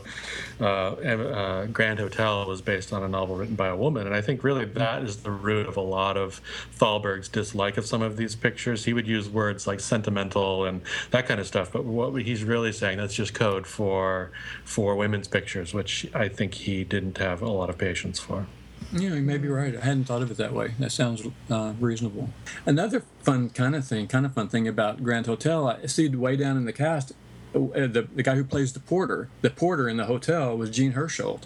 [0.61, 4.07] uh, uh, Grand Hotel was based on a novel written by a woman.
[4.07, 6.41] And I think really that is the root of a lot of
[6.77, 8.85] Thalberg's dislike of some of these pictures.
[8.85, 12.71] He would use words like sentimental and that kind of stuff, but what he's really
[12.71, 14.31] saying that's just code for
[14.63, 18.47] for women's pictures, which I think he didn't have a lot of patience for.
[18.91, 19.75] Yeah, you may be right.
[19.75, 20.73] I hadn't thought of it that way.
[20.79, 22.29] That sounds uh, reasonable.
[22.65, 26.35] Another fun kind of thing, kind of fun thing about Grand Hotel, I see way
[26.35, 27.11] down in the cast,
[27.53, 30.93] uh, the, the guy who plays the porter, the porter in the hotel was Jean
[30.93, 31.43] Hersholt.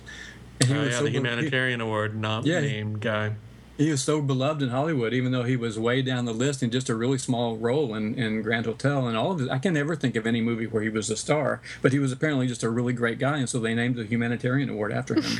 [0.60, 2.60] And he Oh, was yeah, so the be- humanitarian award not Yeah.
[2.60, 3.34] named guy.
[3.78, 6.62] He, he was so beloved in Hollywood, even though he was way down the list
[6.62, 9.50] in just a really small role in, in Grand Hotel and all of it.
[9.50, 12.12] I can never think of any movie where he was a star, but he was
[12.12, 15.40] apparently just a really great guy, and so they named the humanitarian award after him.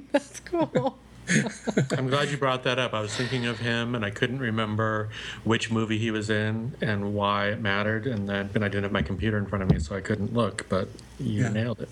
[0.12, 0.98] That's cool.
[1.96, 2.94] I'm glad you brought that up.
[2.94, 5.08] I was thinking of him, and I couldn't remember
[5.42, 8.06] which movie he was in and why it mattered.
[8.06, 10.34] And then and I didn't have my computer in front of me, so I couldn't
[10.34, 10.66] look.
[10.68, 11.48] But you Yeah.
[11.48, 11.88] nailed it.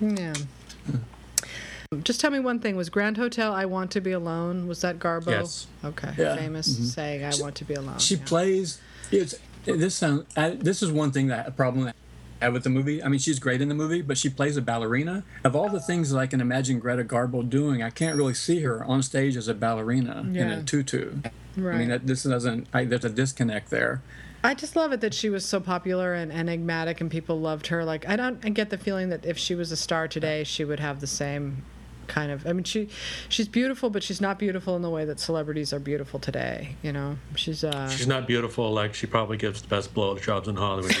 [0.00, 0.34] Yeah.
[2.04, 2.76] Just tell me one thing.
[2.76, 4.68] Was Grand Hotel "I Want to Be Alone"?
[4.68, 5.26] Was that Garbo?
[5.30, 5.66] Yes.
[5.84, 6.12] Okay.
[6.16, 6.36] Yeah.
[6.36, 6.84] Famous mm-hmm.
[6.84, 8.24] saying "I want to be alone." She yeah.
[8.24, 8.80] plays.
[9.10, 10.24] It's this sounds.
[10.36, 11.86] I, this is one thing that a problem.
[11.86, 11.94] have
[12.42, 13.02] Uh, with the movie.
[13.02, 15.24] I mean, she's great in the movie, but she plays a ballerina.
[15.44, 18.60] Of all the things that I can imagine Greta Garbo doing, I can't really see
[18.60, 21.16] her on stage as a ballerina in a tutu.
[21.56, 21.74] Right.
[21.74, 22.68] I mean, that, this doesn't.
[22.72, 24.00] I, there's a disconnect there.
[24.42, 27.84] I just love it that she was so popular and enigmatic, and people loved her.
[27.84, 30.64] Like I don't, I get the feeling that if she was a star today, she
[30.64, 31.64] would have the same
[32.10, 32.46] kind of.
[32.46, 32.88] I mean, she,
[33.28, 36.76] she's beautiful, but she's not beautiful in the way that celebrities are beautiful today.
[36.82, 37.64] You know, she's.
[37.64, 40.96] uh She's not beautiful like she probably gives the best blowjobs in Hollywood.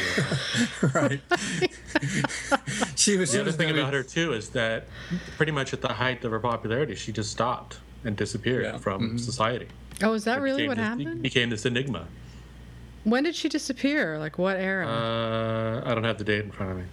[0.94, 1.20] right.
[2.96, 3.30] she was.
[3.30, 4.86] the she other was thing gonna be- about her too is that
[5.36, 8.78] pretty much at the height of her popularity, she just stopped and disappeared Yeah.
[8.78, 9.66] from society.
[10.02, 11.22] Oh, is that really what this- happened?
[11.22, 12.06] Became this enigma.
[13.04, 14.18] When did she disappear?
[14.18, 14.86] Like what era?
[14.86, 16.84] Uh, I don't have the date in front of me.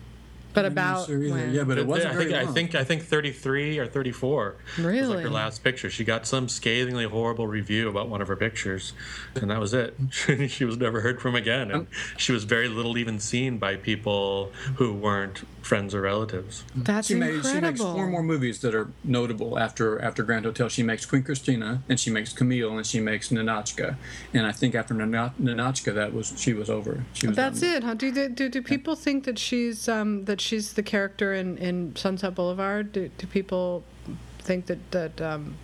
[0.57, 1.53] But about when?
[1.53, 4.77] Yeah, but it wasn't I very think, I think I think 33 or 34 was
[4.77, 5.23] like Really?
[5.23, 5.89] her last picture.
[5.89, 8.93] She got some scathingly horrible review about one of her pictures,
[9.35, 9.95] and that was it.
[10.49, 11.97] she was never heard from again, and oh.
[12.17, 16.63] she was very little even seen by people who weren't friends or relatives.
[16.75, 17.51] That's She made incredible.
[17.55, 20.69] she makes four more movies that are notable after after Grand Hotel.
[20.69, 23.97] She makes Queen Christina and she makes Camille and she makes Ninotchka.
[24.33, 27.03] And I think after Nino- Ninotchka that was she was over.
[27.13, 27.69] She was That's done.
[27.75, 27.93] it, huh?
[27.95, 31.95] Do, do do do people think that she's um that she's the character in in
[31.95, 32.91] Sunset Boulevard?
[32.93, 33.83] Do do people
[34.39, 35.55] think that that um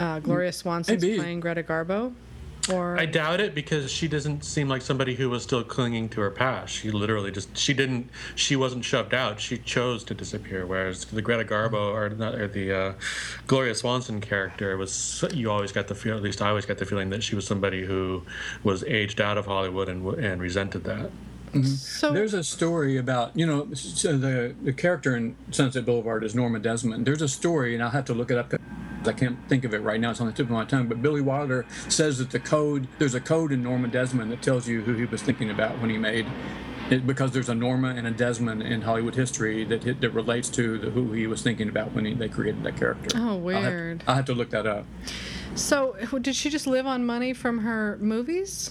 [0.00, 1.18] uh, Gloria Swanson's Maybe.
[1.18, 2.12] playing Greta Garbo?
[2.72, 6.20] Or I doubt it because she doesn't seem like somebody who was still clinging to
[6.20, 6.74] her past.
[6.74, 9.40] She literally just she didn't she wasn't shoved out.
[9.40, 10.66] She chose to disappear.
[10.66, 12.92] Whereas the Greta Garbo or not or the uh,
[13.46, 16.86] Gloria Swanson character was you always got the feel at least I always got the
[16.86, 18.22] feeling that she was somebody who
[18.62, 21.10] was aged out of Hollywood and and resented that.
[21.64, 26.34] so There's a story about you know so the the character in Sunset Boulevard is
[26.34, 27.06] Norma Desmond.
[27.06, 28.54] There's a story, and I'll have to look it up.
[29.04, 30.10] 'Cause I can't think of it right now.
[30.10, 30.86] It's on the tip of my tongue.
[30.88, 34.66] But Billy Wilder says that the code there's a code in Norma Desmond that tells
[34.66, 36.26] you who he was thinking about when he made.
[36.90, 40.50] It, because there's a Norma and a Desmond in Hollywood history that hit, that relates
[40.50, 43.08] to the, who he was thinking about when he, they created that character.
[43.18, 44.04] Oh, I'll have- weird.
[44.06, 44.84] I'll have to look that up.
[45.54, 48.70] so did she just live on money from her movies?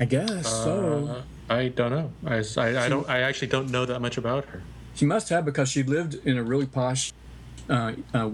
[0.00, 1.22] I guess so.
[1.48, 2.10] Uh, I don't know.
[2.26, 3.08] I, s- I- I don't.
[3.08, 4.62] I actually don't know that much about her.
[4.94, 7.12] She must have because she lived in a really posh
[7.68, 8.30] uh, uh,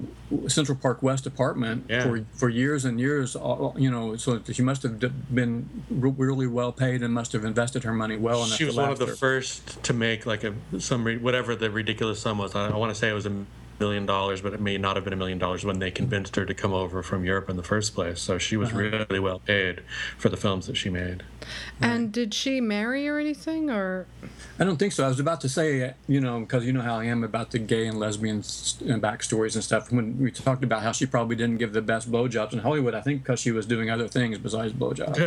[0.46, 2.02] Central Park West apartment Yeah.
[2.02, 3.34] for for years and years.
[3.76, 4.98] You know, so she must have
[5.34, 8.98] been really well paid and must have invested her money well she was one of
[8.98, 12.54] the first to make like a some whatever the ridiculous sum was.
[12.54, 13.44] I, I want to say it was a
[13.80, 16.44] million dollars, but it may not have been a million dollars when they convinced her
[16.44, 18.20] to come over from Europe in the first place.
[18.20, 18.78] So she was uh-huh.
[18.78, 19.82] really well paid
[20.16, 21.22] for the films that she made.
[21.80, 23.70] And did she marry or anything?
[23.70, 24.06] Or
[24.58, 25.04] I don't think so.
[25.04, 27.58] I was about to say, you know, because you know how I am about the
[27.58, 29.90] gay and lesbian s- and backstories and stuff.
[29.90, 33.00] When we talked about how she probably didn't give the best blowjobs in Hollywood, I
[33.00, 35.18] think because she was doing other things besides blowjobs.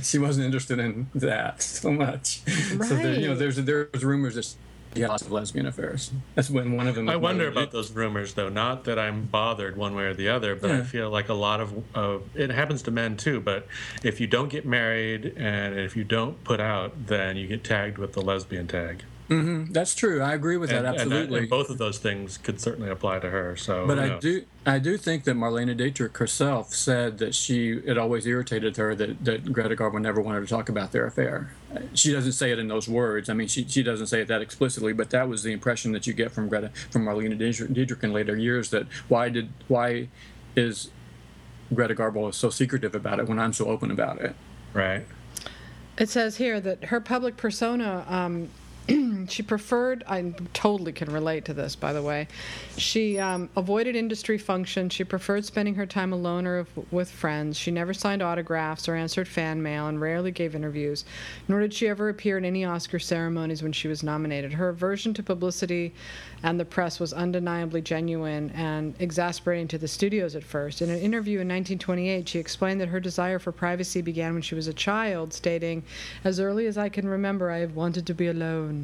[0.02, 2.40] she wasn't interested in that so much.
[2.74, 2.88] Right.
[2.88, 3.38] So there, you know, Right.
[3.38, 4.54] there's there's rumors that
[4.96, 6.10] she had lots of lesbian affairs.
[6.34, 7.08] That's when one of them.
[7.08, 8.48] I wonder about those rumors, though.
[8.48, 11.60] Not that I'm bothered one way or the other, but I feel like a lot
[11.60, 13.40] of uh, it happens to men too.
[13.40, 13.66] But
[14.02, 17.98] if you don't get married and if you don't put out, then you get tagged
[17.98, 19.04] with the lesbian tag.
[19.28, 20.22] That's true.
[20.22, 21.40] I agree with that And, and that- absolutely.
[21.40, 23.56] and both of those things could certainly apply to her.
[23.56, 27.70] So, But who I do, I do think that Marlene Dietrich herself said that she,
[27.70, 31.52] it always irritated her that, that Greta Garbo never wanted to talk about their affair.
[31.94, 33.28] She doesn't say it in those words.
[33.30, 36.08] I mean, she, she doesn't say it that explicitly, but that was the impression that
[36.08, 38.70] you get from Greta, from Marlene Dietrich, Dietrich in later years.
[38.70, 40.08] That why did, why
[40.56, 40.90] is
[41.72, 44.34] Greta Garbo so secretive about it when I'm so open about it?
[44.72, 45.06] right.
[45.96, 48.50] It says here that her public persona, um,
[49.28, 52.28] she preferred, I totally can relate to this, by the way.
[52.76, 54.92] She um, avoided industry functions.
[54.92, 57.58] She preferred spending her time alone or with friends.
[57.58, 61.04] She never signed autographs or answered fan mail and rarely gave interviews,
[61.48, 64.52] nor did she ever appear in any Oscar ceremonies when she was nominated.
[64.52, 65.92] Her aversion to publicity
[66.42, 70.80] and the press was undeniably genuine and exasperating to the studios at first.
[70.80, 74.54] In an interview in 1928, she explained that her desire for privacy began when she
[74.54, 75.82] was a child, stating,
[76.22, 78.75] As early as I can remember, I have wanted to be alone.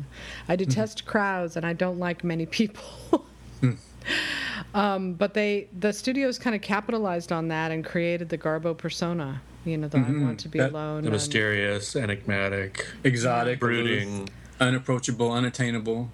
[0.49, 0.65] I mm-hmm.
[0.65, 2.85] detest crowds and I don't like many people.
[3.63, 3.77] Mm.
[4.75, 9.41] um, but they, the studios kind of capitalized on that and created the Garbo persona.
[9.65, 10.25] You know, the I mm-hmm.
[10.25, 11.03] want to be That- alone.
[11.03, 14.29] The and- mysterious, enigmatic, Exotic, brooding.
[14.59, 16.11] unapproachable, unattainable.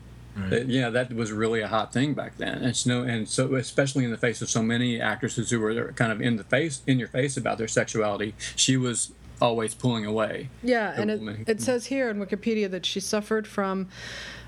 [0.50, 4.04] That- yeah, that was really a hot thing back then, and so and so especially
[4.04, 6.98] in the face of so many actresses who were kind of in the face, in
[6.98, 9.10] your face about their sexuality, she was
[9.40, 10.48] always pulling away.
[10.62, 13.88] Yeah, and it, it says here in Wikipedia that she suffered from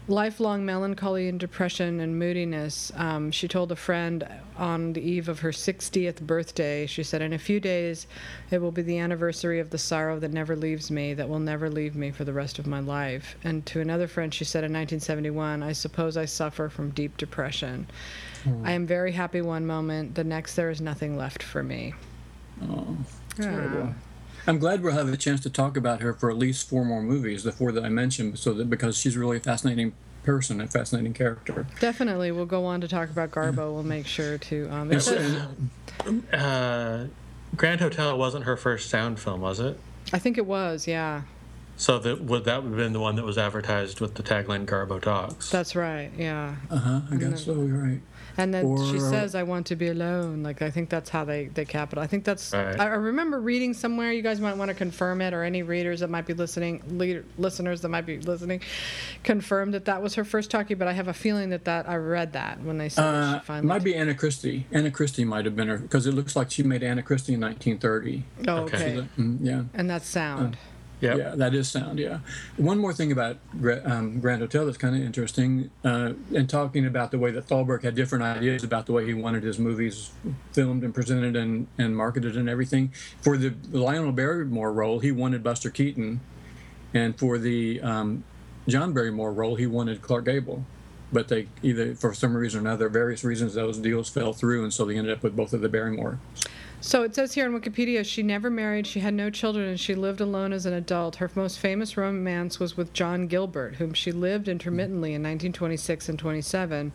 [0.08, 2.90] lifelong melancholy and depression and moodiness.
[2.96, 4.26] Um, she told a friend
[4.56, 8.06] on the eve of her 60th birthday, she said, In a few days,
[8.50, 11.70] it will be the anniversary of the sorrow that never leaves me, that will never
[11.70, 13.36] leave me for the rest of my life.
[13.44, 17.86] And to another friend, she said in 1971, I suppose I suffer from deep depression.
[18.64, 21.92] I am very happy one moment, the next, there is nothing left for me.
[22.62, 22.96] Oh,
[23.38, 23.92] Yeah.
[24.44, 24.50] Terrible.
[24.50, 27.02] I'm glad we'll have a chance to talk about her for at least four more
[27.02, 30.66] movies, the four that I mentioned, so that because she's really a fascinating person, a
[30.66, 31.66] fascinating character.
[31.80, 33.72] Definitely, we'll go on to talk about Garbo.
[33.72, 34.68] We'll make sure to.
[34.70, 35.46] Um, it says-
[36.32, 37.06] Uh,
[37.56, 39.78] Grand Hotel wasn't her first sound film, was it?
[40.12, 41.22] I think it was, yeah.
[41.80, 44.66] So that would that would have been the one that was advertised with the tagline
[44.66, 46.56] "Garbo Talks." That's right, yeah.
[46.70, 47.54] uh-huh, I guess so.
[47.54, 48.00] You're right.
[48.36, 51.46] And then she says, "I want to be alone." Like I think that's how they
[51.46, 51.98] they cap it.
[51.98, 52.52] I think that's.
[52.52, 52.78] Right.
[52.78, 54.12] I, I remember reading somewhere.
[54.12, 57.24] You guys might want to confirm it, or any readers that might be listening, leader,
[57.38, 58.60] listeners that might be listening,
[59.24, 60.74] confirm that that was her first talkie.
[60.74, 63.36] But I have a feeling that that I read that when they said Uh, she
[63.38, 63.66] it finally.
[63.66, 64.66] might be Anna Christie.
[64.70, 67.40] Anna Christie might have been her because it looks like she made Anna Christie in
[67.40, 68.24] 1930.
[68.48, 68.98] oh, Okay.
[68.98, 69.08] okay.
[69.18, 69.62] Mm, yeah.
[69.74, 70.56] And that's sound.
[71.00, 71.98] Yeah, that is sound.
[71.98, 72.20] Yeah.
[72.56, 73.38] One more thing about
[73.84, 77.82] um, Grand Hotel that's kind of interesting, uh, and talking about the way that Thalberg
[77.82, 80.10] had different ideas about the way he wanted his movies
[80.52, 82.92] filmed and presented and, and marketed and everything.
[83.22, 86.20] For the Lionel Barrymore role, he wanted Buster Keaton,
[86.92, 88.24] and for the um,
[88.68, 90.64] John Barrymore role, he wanted Clark Gable.
[91.12, 94.72] But they either, for some reason or another, various reasons, those deals fell through, and
[94.72, 96.20] so they ended up with both of the Barrymore.
[96.82, 99.94] So it says here on Wikipedia, she never married, she had no children, and she
[99.94, 101.16] lived alone as an adult.
[101.16, 106.18] Her most famous romance was with John Gilbert, whom she lived intermittently in 1926 and
[106.18, 106.92] 27.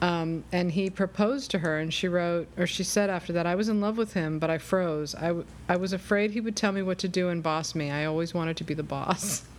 [0.00, 3.54] Um, and he proposed to her, and she wrote, or she said after that, I
[3.54, 5.14] was in love with him, but I froze.
[5.14, 7.90] I, w- I was afraid he would tell me what to do and boss me.
[7.90, 9.44] I always wanted to be the boss.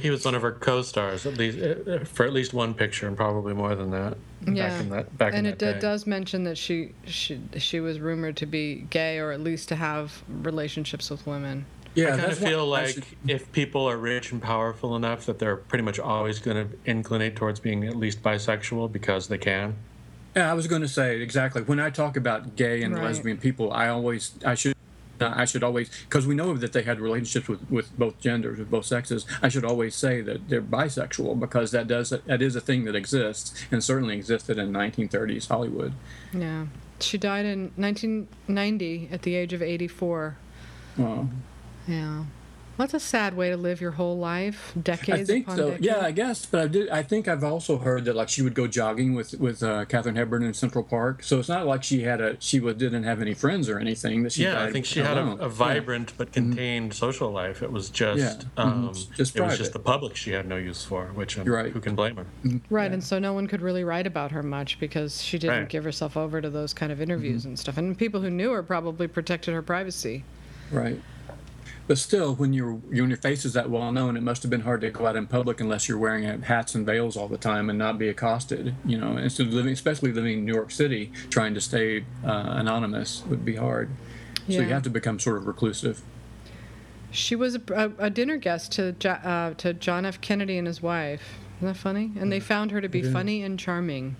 [0.00, 3.16] He was one of her co-stars, at least uh, for at least one picture, and
[3.16, 4.16] probably more than that.
[4.46, 4.68] Yeah.
[4.68, 5.80] Back in that, back and in it that d- day.
[5.80, 9.76] does mention that she, she she was rumored to be gay, or at least to
[9.76, 11.64] have relationships with women.
[11.94, 15.38] Yeah, I kind of feel like should- if people are rich and powerful enough that
[15.40, 19.74] they're pretty much always going to inclinate towards being at least bisexual because they can.
[20.36, 21.62] Yeah, I was going to say exactly.
[21.62, 23.04] When I talk about gay and Right.
[23.06, 24.76] lesbian people, I always, I should,
[25.20, 28.58] Uh, I should always, because we know that they had relationships with, with both genders,
[28.58, 29.26] with both sexes.
[29.42, 32.94] I should always say that they're bisexual because that does that is a thing that
[32.94, 35.92] exists and certainly existed in 1930s Hollywood.
[36.32, 36.66] Yeah.
[37.00, 40.36] She died in 1990 at the age of 84.
[40.96, 41.30] Well,
[41.86, 42.24] Yeah.
[42.78, 45.64] That's a sad way to live your whole life, decades I think upon so.
[45.72, 45.84] decades.
[45.86, 46.46] Yeah, I guess.
[46.46, 46.88] But I did.
[46.88, 50.16] I think I've also heard that like she would go jogging with with uh, Katharine
[50.16, 51.22] Hepburn in Central Park.
[51.22, 54.22] So it's not like she had a she was, didn't have any friends or anything.
[54.22, 57.62] That she yeah, I think she had a, a vibrant but contained social life.
[57.62, 58.18] It was just,
[58.56, 58.62] Yeah.
[58.62, 59.14] um, Mhm.
[59.14, 61.06] Just it was just the public she had no use for.
[61.08, 61.70] Which um, Right.
[61.72, 62.26] who can blame her?
[62.70, 65.68] Right, and so no one could really write about her much because she didn't Right.
[65.68, 67.48] give herself over to those kind of interviews Mm-hmm.
[67.50, 67.76] and stuff.
[67.76, 70.24] And people who knew her probably protected her privacy.
[70.72, 70.98] Right.
[71.90, 74.60] But still, when your when your face is that well known, it must have been
[74.60, 77.68] hard to go out in public unless you're wearing hats and veils all the time
[77.68, 78.76] and not be accosted.
[78.84, 82.54] You know, instead of living, especially living in New York City, trying to stay uh,
[82.54, 83.90] anonymous would be hard.
[84.46, 86.00] So you have to become sort of reclusive.
[87.10, 90.20] She was a, a, a dinner guest to uh, to John F.
[90.20, 91.40] Kennedy and his wife.
[91.56, 92.12] Isn't that funny?
[92.20, 93.12] And they found her to be is.
[93.12, 94.14] funny and charming.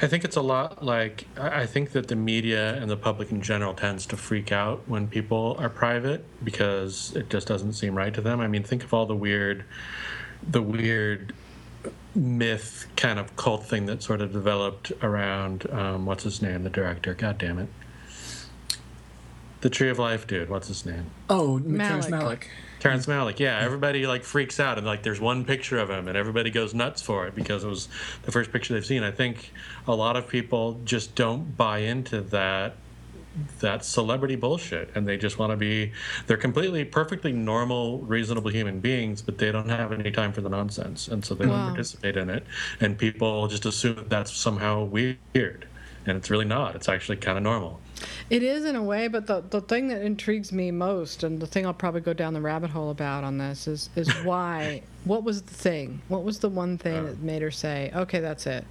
[0.00, 3.30] I think it's a lot like I I think that the media and the public
[3.30, 7.94] in general tends to freak out when people are private because it just doesn't seem
[7.96, 8.40] right to them.
[8.40, 9.64] I mean, think of all the weird,
[10.48, 11.34] the weird
[12.14, 16.70] myth kind of cult thing that sort of developed around um, what's his name, the
[16.70, 17.14] director.
[17.14, 17.68] God damn it,
[19.60, 20.48] the Tree of Life dude.
[20.48, 21.06] What's his name?
[21.28, 21.78] Oh, Malick.
[21.78, 22.42] Terrence Malick.
[22.86, 26.16] Terrence Malick, yeah, everybody like freaks out and like there's one picture of him and
[26.16, 27.88] everybody goes nuts for it because it was
[28.22, 29.02] the first picture they've seen.
[29.02, 29.52] I think
[29.88, 32.76] a lot of people just don't buy into that
[33.60, 35.92] that celebrity bullshit and they just want to be
[36.26, 40.48] they're completely perfectly normal reasonable human beings but they don't have any time for the
[40.48, 41.56] nonsense and so they Wow.
[41.56, 42.46] don't participate in it
[42.80, 45.66] and people just assume that that's somehow weird
[46.06, 47.78] and it's really not it's actually kind of normal
[48.28, 51.46] It is in a way, but the, the thing that intrigues me most, and the
[51.46, 54.82] thing I'll probably go down the rabbit hole about on this, is is why.
[55.04, 56.02] what was the thing?
[56.08, 57.02] What was the one thing Uh.
[57.10, 58.64] that made her say, "Okay, that's it,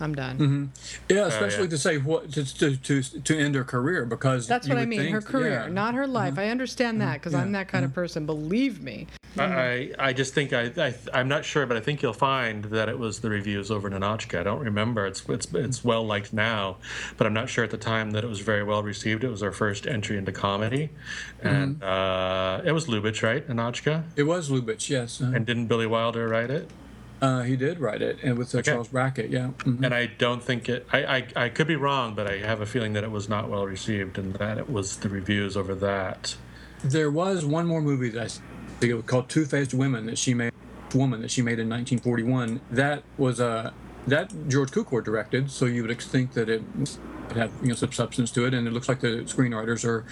[0.00, 0.64] I'm done." Mm-hmm.
[1.14, 1.70] Yeah, especially yeah.
[1.70, 4.88] to say what to, to to to end her career because That's what I would
[4.88, 5.12] mean.
[5.12, 5.72] her career, yeah.
[5.72, 6.38] not her life.
[6.38, 8.26] I understand that because I'm that kind of person.
[8.26, 9.06] Believe me.
[9.44, 12.88] I, I just think I, I I'm not sure, but I think you'll find that
[12.88, 14.40] it was the reviews over Ninotchka.
[14.40, 15.06] I don't remember.
[15.06, 16.76] It's it's it's well liked now,
[17.16, 19.24] but I'm not sure at the time that it was very well received.
[19.24, 20.90] It was our first entry into comedy,
[21.42, 23.46] and uh, it was Lubitsch, right?
[23.48, 24.04] Ninotchka.
[24.16, 25.20] It was Lubitsch, yes.
[25.20, 26.68] Uh, And didn't Billy Wilder write it?
[27.20, 28.70] uh, he did write it, and with uh, Okay.
[28.70, 29.48] Charles Brackett, yeah.
[29.58, 29.82] mhm.
[29.84, 30.86] And I don't think it.
[30.92, 33.48] I, I I could be wrong, but I have a feeling that it was not
[33.50, 36.36] well received, and that it was the reviews over that.
[36.84, 38.57] There was one more movie that I think it was
[39.06, 40.52] called Two Faced Women that she made,
[40.94, 42.60] woman that she made in 1941.
[42.70, 43.72] That was uh,
[44.06, 46.62] that George Cukor directed, so you would think that it
[47.34, 50.04] have you know some substance to it, and it looks like the screenwriters are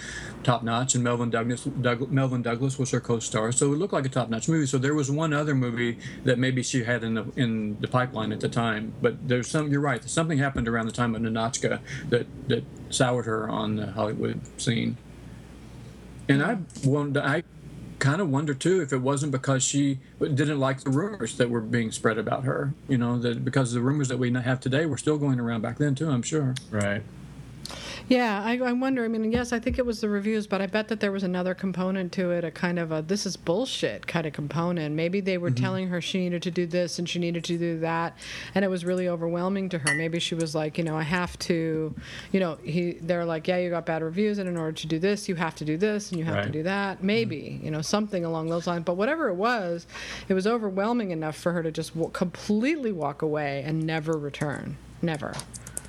[0.43, 4.05] top notch, and Melvyn Douglas, Doug, Melvyn Douglas was her co-star, so it looked like
[4.05, 4.65] a top notch movie.
[4.65, 8.31] So there was one other movie that maybe she had in the in the pipeline
[8.31, 9.71] at the time, but there's some.
[9.71, 10.03] You're right.
[10.07, 14.97] Something happened around the time of Ninotchka that that soured her on the Hollywood scene.
[16.29, 17.43] And I wonder, I
[17.99, 21.61] kind of wonder too if it wasn't because she didn't like the rumors that were
[21.61, 22.73] being spread about her.
[22.87, 25.77] You know, that because the rumors that we have today were still going around back
[25.77, 26.09] then too.
[26.09, 26.55] I'm sure.
[26.71, 27.03] Right.
[28.09, 29.03] Yeah, I, I wonder.
[29.03, 31.23] I mean, yes, I think it was the reviews, but I bet that there was
[31.23, 34.95] another component to it, a kind of a this is bullshit kind of component.
[34.95, 35.61] Maybe they were mm-hmm.
[35.61, 38.17] telling her she needed to do this and she needed to do that,
[38.55, 39.93] and it was really overwhelming to her.
[39.93, 41.93] Maybe she was like, you know, I have to,
[42.31, 44.99] you know, he they're like, yeah, you got bad reviews, and in order to do
[44.99, 46.97] this, you have to do this and you have to do that.
[46.97, 47.07] Mm-hmm.
[47.07, 48.85] Maybe, you know, something along those lines.
[48.85, 49.85] But whatever it was,
[50.29, 54.77] it was overwhelming enough for her to just w- completely walk away and never return.
[55.01, 55.33] Never.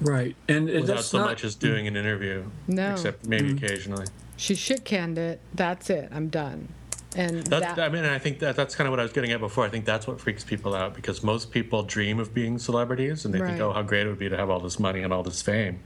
[0.00, 0.36] Right.
[0.48, 2.44] And it, Without so not, much as doing an interview.
[2.66, 2.92] No.
[2.92, 3.64] Except maybe mm-hmm.
[3.64, 4.06] occasionally.
[4.36, 5.40] She shit canned it.
[5.54, 6.08] That's it.
[6.12, 6.68] I'm done.
[7.16, 9.32] And That's, that, I mean, I think that that's kind of what I was getting
[9.32, 9.64] at before.
[9.64, 13.32] I think that's what freaks people out because most people dream of being celebrities and
[13.32, 13.48] they Right.
[13.48, 15.40] think, oh, how great it would be to have all this money and all this
[15.40, 15.80] fame.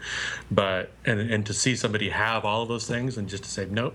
[0.51, 3.67] But, and, and to see somebody have all of those things and just to say,
[3.71, 3.95] nope,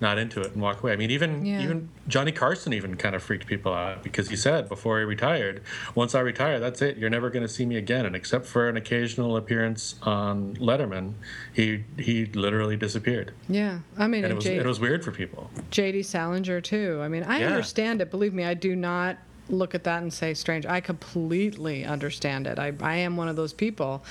[0.00, 0.92] not into it and walk away.
[0.92, 1.60] I mean, even, Yeah.
[1.62, 5.62] even Johnny Carson even kind of freaked people out because he said before he retired,
[5.94, 6.96] once I retire, that's it.
[6.98, 8.06] You're never going to see me again.
[8.06, 11.14] And except for an occasional appearance on Letterman,
[11.52, 13.32] he, he literally disappeared.
[13.48, 13.80] yeah.
[13.98, 15.50] I mean, it was, J- it was weird for people.
[15.70, 16.02] J.D.
[16.04, 17.00] Salinger too.
[17.02, 17.48] I mean, I Yeah.
[17.48, 18.10] understand it.
[18.10, 19.18] Believe me, I do not
[19.50, 20.66] look at that and say strange.
[20.66, 22.58] I completely understand it.
[22.58, 24.04] I, I am one of those people,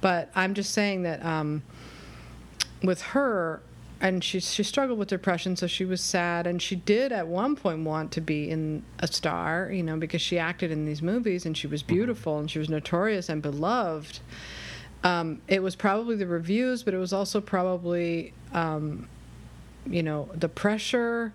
[0.00, 1.62] but I'm just saying that um,
[2.82, 3.60] with her.
[4.00, 6.46] And she she struggled with depression, so she was sad.
[6.46, 10.20] And she did at one point want to be in a star, you know, because
[10.20, 14.20] she acted in these movies and she was beautiful and she was notorious and beloved.
[15.02, 19.08] Um, it was probably the reviews, but it was also probably um,
[19.88, 21.32] you know the pressure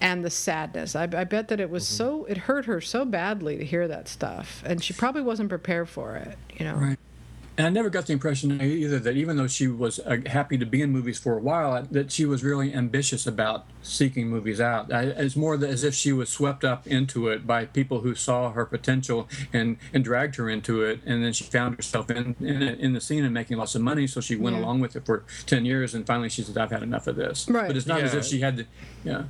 [0.00, 3.56] and the sadness I, I bet that it was so it hurt her so badly
[3.58, 6.98] to hear that stuff and she probably wasn't prepared for it you know Right.
[7.56, 10.66] And I never got the impression either that even though she was uh, happy to
[10.66, 14.92] be in movies for a while, that she was really ambitious about seeking movies out.
[14.92, 18.16] I, it's more that as if she was swept up into it by people who
[18.16, 22.34] saw her potential and, and dragged her into it, and then she found herself in
[22.40, 24.08] in, in the scene and making lots of money.
[24.08, 24.62] So she went Yeah.
[24.62, 27.48] along with it for ten years, and finally she said, "I've had enough of this."
[27.48, 27.68] Right.
[27.68, 28.66] But it's not as if she had to,
[29.04, 29.24] yeah.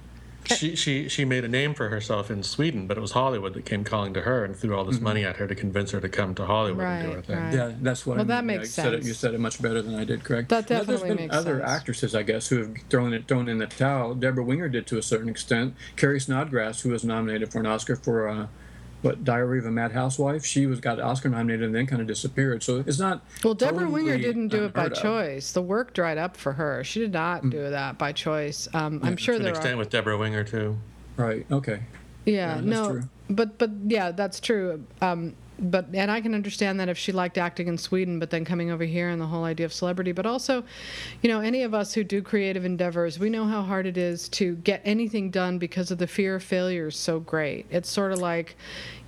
[0.46, 3.64] She, she she made a name for herself in Sweden, but it was Hollywood that
[3.64, 6.08] came calling to her and threw all this money at her to convince her to
[6.08, 7.36] come to Hollywood and do her thing.
[7.36, 7.54] right.
[7.54, 8.16] Yeah, that's what.
[8.18, 10.04] Well, I that makes Yeah, you Said it, you said it much better than I
[10.04, 10.48] did, Craig.
[10.48, 11.70] That You know, definitely There's been makes other sense.
[11.70, 14.14] actresses, I guess, who have thrown it thrown in the towel.
[14.14, 15.74] Debra Winger did to a certain extent.
[15.96, 18.46] Carrie Snodgress, who was nominated for an Oscar for uh,
[19.04, 22.08] what Diary of a Mad Housewife, she was got Oscar nominated and then kind of
[22.08, 22.62] disappeared.
[22.62, 23.22] So it's not.
[23.44, 24.94] well debra winger didn't do it by of.
[24.94, 29.00] choice the work dried up for her she did not do that by choice um,
[29.02, 30.76] i'm sure To an there extent are with Debra Winger too.
[31.16, 31.46] Right.
[31.50, 31.80] Okay.
[32.24, 33.02] yeah, Yeah, that's no true.
[33.30, 35.34] but but yeah that's true um,
[35.70, 38.70] but and I can understand that if she liked acting in Sweden, but then coming
[38.70, 40.12] over here and the whole idea of celebrity.
[40.12, 40.64] But also,
[41.22, 44.28] you know, any of us who do creative endeavors, we know how hard it is
[44.30, 47.66] to get anything done because of the fear of failure is so great.
[47.70, 48.56] It's sort of like,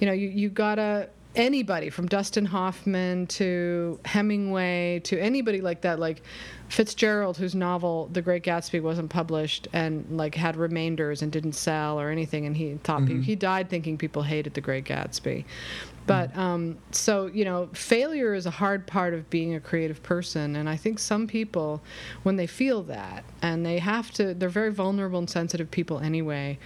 [0.01, 5.99] you know, you you gotta anybody from Dustin Hoffman to Hemingway to anybody like that,
[5.99, 6.23] like
[6.69, 12.01] Fitzgerald, whose novel The Great Gatsby wasn't published and like had remainders and didn't sell
[12.01, 15.45] or anything, and he thought pe- he died thinking people hated The Great Gatsby.
[16.07, 20.57] But um, so you know, failure is a hard part of being a creative person,
[20.57, 21.83] and I think some people,
[22.23, 26.59] when they feel that, and they have to, they're very vulnerable and sensitive people anyway,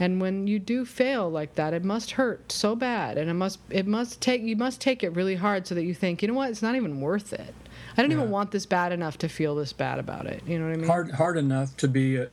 [0.00, 3.60] and when you do fail like that, it must hurt so bad, and it must,
[3.70, 6.34] it must take, you must take it really hard so that you think, you know
[6.34, 7.54] what, it's not even worth it.
[7.96, 10.42] I don't even want this bad enough to feel this bad about it.
[10.46, 10.86] You know what I mean?
[10.86, 12.28] Hard hard enough to be a,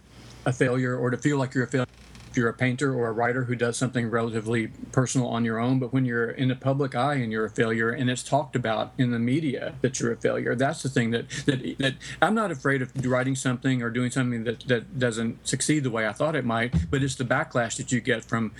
[0.45, 1.87] a failure or to feel like you're a failure
[2.35, 5.79] if you're a painter or a writer who does something relatively personal on your own,
[5.79, 8.91] but when you're in the public eye and you're a failure and it's talked about
[8.97, 12.51] in the media that you're a failure, that's the thing that that, that I'm not
[12.51, 16.35] afraid of writing something or doing something that, that doesn't succeed the way I thought
[16.35, 18.51] it might, but it's the backlash that you get from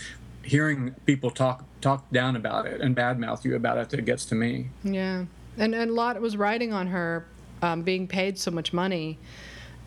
[0.41, 4.35] hearing people talk talk down about it and badmouth you about it that gets to
[4.35, 4.69] me.
[4.85, 5.25] Yeah,
[5.57, 7.25] and, and a lot was writing on her
[7.61, 9.19] um, being paid so much money.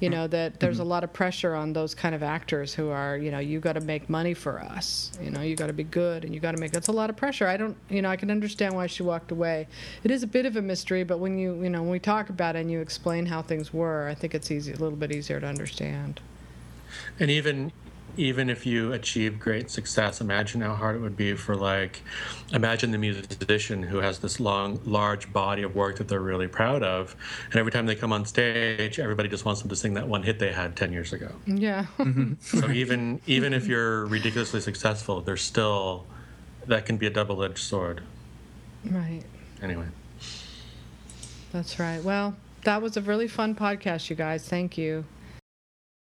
[0.01, 0.16] You mm-hmm.
[0.16, 0.90] know that there's a mm-hmm.
[0.90, 3.80] lot of pressure on those kind of actors who are, you know, you got to
[3.80, 5.11] make money for us.
[5.20, 6.70] You know, you got to be good, and you got to make.
[6.72, 7.46] That's a lot of pressure.
[7.46, 9.66] I don't, you know, I can understand why she walked away.
[10.05, 12.28] It is a bit of a mystery, but when you, you know, when we talk
[12.28, 15.12] about it and you explain how things were, I think it's easy, a little bit
[15.12, 16.20] easier to understand.
[17.18, 17.72] And even
[18.19, 22.03] even if you achieve great success, imagine how hard it would be for like,
[22.53, 26.83] imagine the musician who has this long, large body of work that they're really proud
[26.83, 27.14] of,
[27.47, 30.23] and every time they come on stage, everybody just wants them to sing that one
[30.23, 31.31] hit they had ten years ago.
[31.47, 31.87] Yeah.
[31.99, 32.35] Mm-hmm.
[32.61, 36.05] so even even if you're ridiculously successful, there's still
[36.66, 38.03] that can be a double-edged sword.
[38.85, 39.23] right.
[39.62, 39.87] Anyway.
[41.53, 42.03] That's right.
[42.03, 44.47] Well, that was a really fun podcast, you guys.
[44.47, 45.05] Thank you.